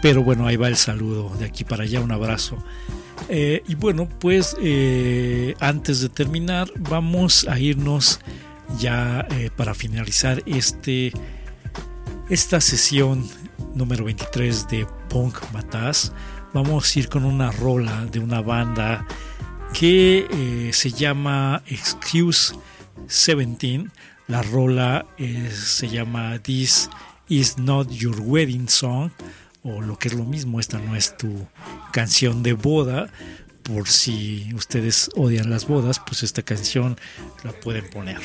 Pero 0.00 0.22
bueno, 0.22 0.46
ahí 0.46 0.56
va 0.56 0.68
el 0.68 0.76
saludo 0.76 1.30
de 1.38 1.44
aquí 1.44 1.64
para 1.64 1.82
allá, 1.82 2.00
un 2.00 2.12
abrazo. 2.12 2.56
Eh, 3.28 3.62
y 3.68 3.74
bueno, 3.74 4.08
pues 4.20 4.56
eh, 4.60 5.54
antes 5.60 6.00
de 6.00 6.08
terminar, 6.08 6.70
vamos 6.78 7.46
a 7.48 7.58
irnos 7.58 8.20
ya 8.78 9.26
eh, 9.30 9.50
para 9.54 9.74
finalizar 9.74 10.42
este 10.46 11.12
esta 12.30 12.60
sesión 12.60 13.26
número 13.74 14.04
23 14.04 14.68
de 14.68 14.86
Punk 15.08 15.36
Mataz. 15.52 16.12
Vamos 16.54 16.96
a 16.96 16.98
ir 16.98 17.08
con 17.08 17.24
una 17.24 17.50
rola 17.52 18.06
de 18.06 18.20
una 18.20 18.40
banda 18.40 19.06
que 19.74 20.26
eh, 20.30 20.72
se 20.72 20.90
llama 20.90 21.62
Excuse 21.66 22.54
17. 23.06 23.90
La 24.28 24.42
rola 24.42 25.06
eh, 25.18 25.50
se 25.52 25.88
llama 25.88 26.38
This 26.38 26.88
is 27.28 27.58
not 27.58 27.90
your 27.90 28.18
wedding 28.20 28.68
song 28.68 29.10
o 29.62 29.82
lo 29.82 29.98
que 29.98 30.08
es 30.08 30.14
lo 30.14 30.24
mismo, 30.24 30.58
esta 30.58 30.78
no 30.78 30.96
es 30.96 31.16
tu 31.16 31.46
canción 31.92 32.42
de 32.42 32.54
boda. 32.54 33.10
Por 33.62 33.86
si 33.86 34.50
ustedes 34.54 35.10
odian 35.16 35.50
las 35.50 35.66
bodas, 35.66 36.00
pues 36.00 36.22
esta 36.22 36.42
canción 36.42 36.96
la 37.44 37.52
pueden 37.52 37.88
poner. 37.90 38.20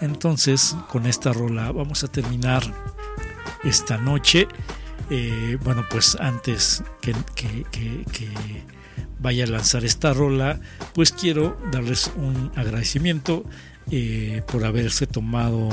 Entonces, 0.00 0.76
con 0.88 1.06
esta 1.06 1.32
rola 1.32 1.72
vamos 1.72 2.04
a 2.04 2.08
terminar 2.08 2.62
esta 3.64 3.98
noche. 3.98 4.46
Eh, 5.10 5.56
bueno, 5.62 5.84
pues 5.90 6.16
antes 6.20 6.82
que, 7.00 7.14
vaya 9.20 9.44
a 9.44 9.46
lanzar 9.46 9.84
esta 9.84 10.12
rola, 10.12 10.60
pues 10.94 11.12
quiero 11.12 11.58
darles 11.72 12.12
un 12.16 12.52
agradecimiento 12.56 13.44
eh, 13.90 14.42
por 14.50 14.64
haberse 14.64 15.06
tomado 15.06 15.68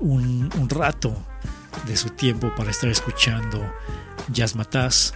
un, 0.00 0.50
un 0.58 0.68
rato 0.68 1.16
de 1.86 1.96
su 1.96 2.10
tiempo 2.10 2.52
para 2.56 2.70
estar 2.70 2.90
escuchando 2.90 3.72
Jazz 4.32 4.56
Mataz. 4.56 5.14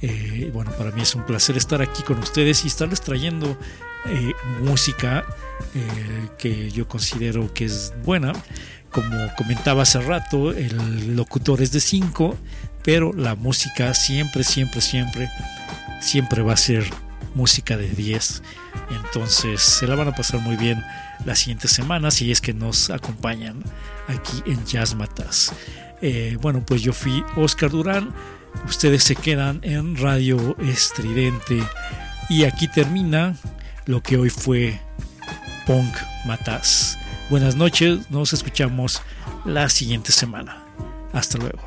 Eh, 0.00 0.50
bueno, 0.54 0.70
para 0.72 0.90
mí 0.92 1.02
es 1.02 1.14
un 1.14 1.24
placer 1.24 1.56
estar 1.56 1.82
aquí 1.82 2.02
con 2.02 2.18
ustedes 2.18 2.64
y 2.64 2.68
estarles 2.68 3.00
trayendo 3.00 3.56
música 4.60 5.24
que 6.36 6.72
yo 6.72 6.88
considero 6.88 7.54
que 7.54 7.66
es 7.66 7.94
buena. 8.04 8.32
Como 8.92 9.34
comentaba 9.36 9.82
hace 9.82 10.00
rato, 10.00 10.52
el 10.52 11.16
locutor 11.16 11.62
es 11.62 11.72
de 11.72 11.80
5, 11.80 12.36
pero 12.84 13.12
la 13.12 13.34
música 13.34 13.94
siempre, 13.94 14.44
siempre, 14.44 14.80
siempre, 14.80 15.30
siempre 16.00 16.42
va 16.42 16.52
a 16.52 16.56
ser 16.56 16.84
música 17.34 17.76
de 17.76 17.88
10. 17.88 18.42
Entonces 18.90 19.62
se 19.62 19.86
la 19.86 19.94
van 19.94 20.08
a 20.08 20.14
pasar 20.14 20.40
muy 20.40 20.56
bien 20.56 20.84
las 21.24 21.40
siguientes 21.40 21.70
semanas 21.70 22.14
si 22.14 22.30
es 22.30 22.40
que 22.40 22.52
nos 22.52 22.90
acompañan 22.90 23.62
aquí 24.08 24.42
en 24.50 24.64
Jazz 24.66 24.94
Matas. 24.94 25.52
Eh, 26.00 26.36
bueno, 26.40 26.64
pues 26.66 26.82
yo 26.82 26.92
fui 26.92 27.24
Oscar 27.36 27.70
Durán. 27.70 28.12
Ustedes 28.66 29.04
se 29.04 29.16
quedan 29.16 29.60
en 29.62 29.96
Radio 29.96 30.56
Estridente. 30.58 31.62
Y 32.28 32.44
aquí 32.44 32.68
termina 32.68 33.36
lo 33.86 34.02
que 34.02 34.16
hoy 34.16 34.30
fue 34.30 34.80
Punk 35.66 35.94
Matas. 36.26 36.98
Buenas 37.32 37.56
noches, 37.56 38.10
nos 38.10 38.34
escuchamos 38.34 39.00
la 39.46 39.70
siguiente 39.70 40.12
semana. 40.12 40.62
Hasta 41.14 41.38
luego. 41.38 41.62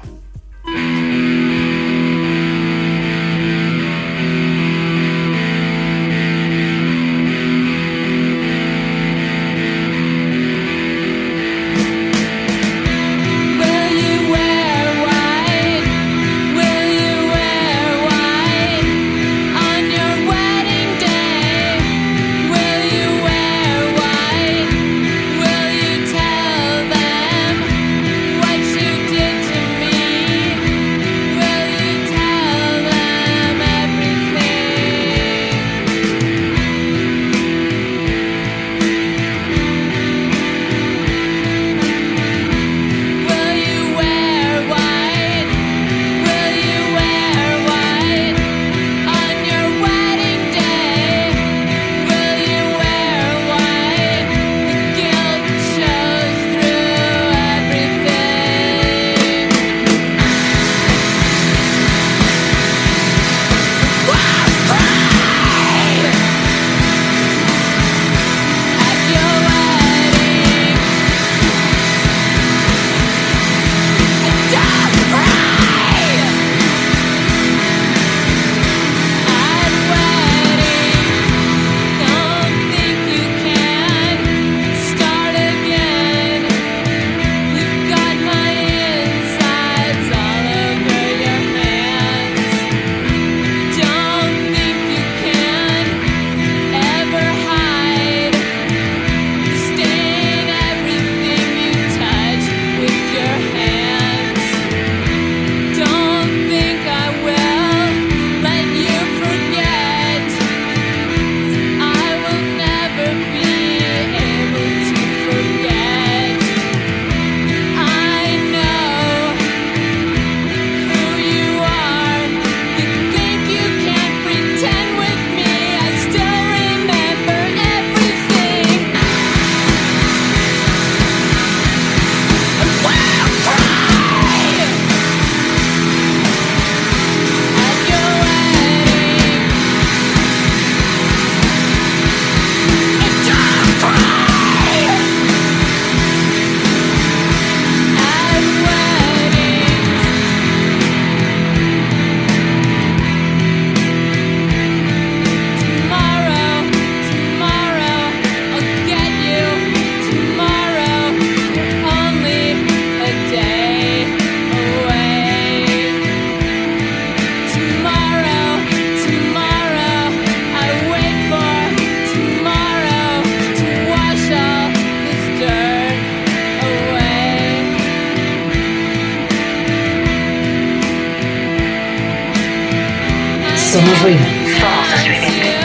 Somos 183.75 184.01
Raven. 184.03 184.17
Somos 184.57 185.03
Raven. 185.03 185.64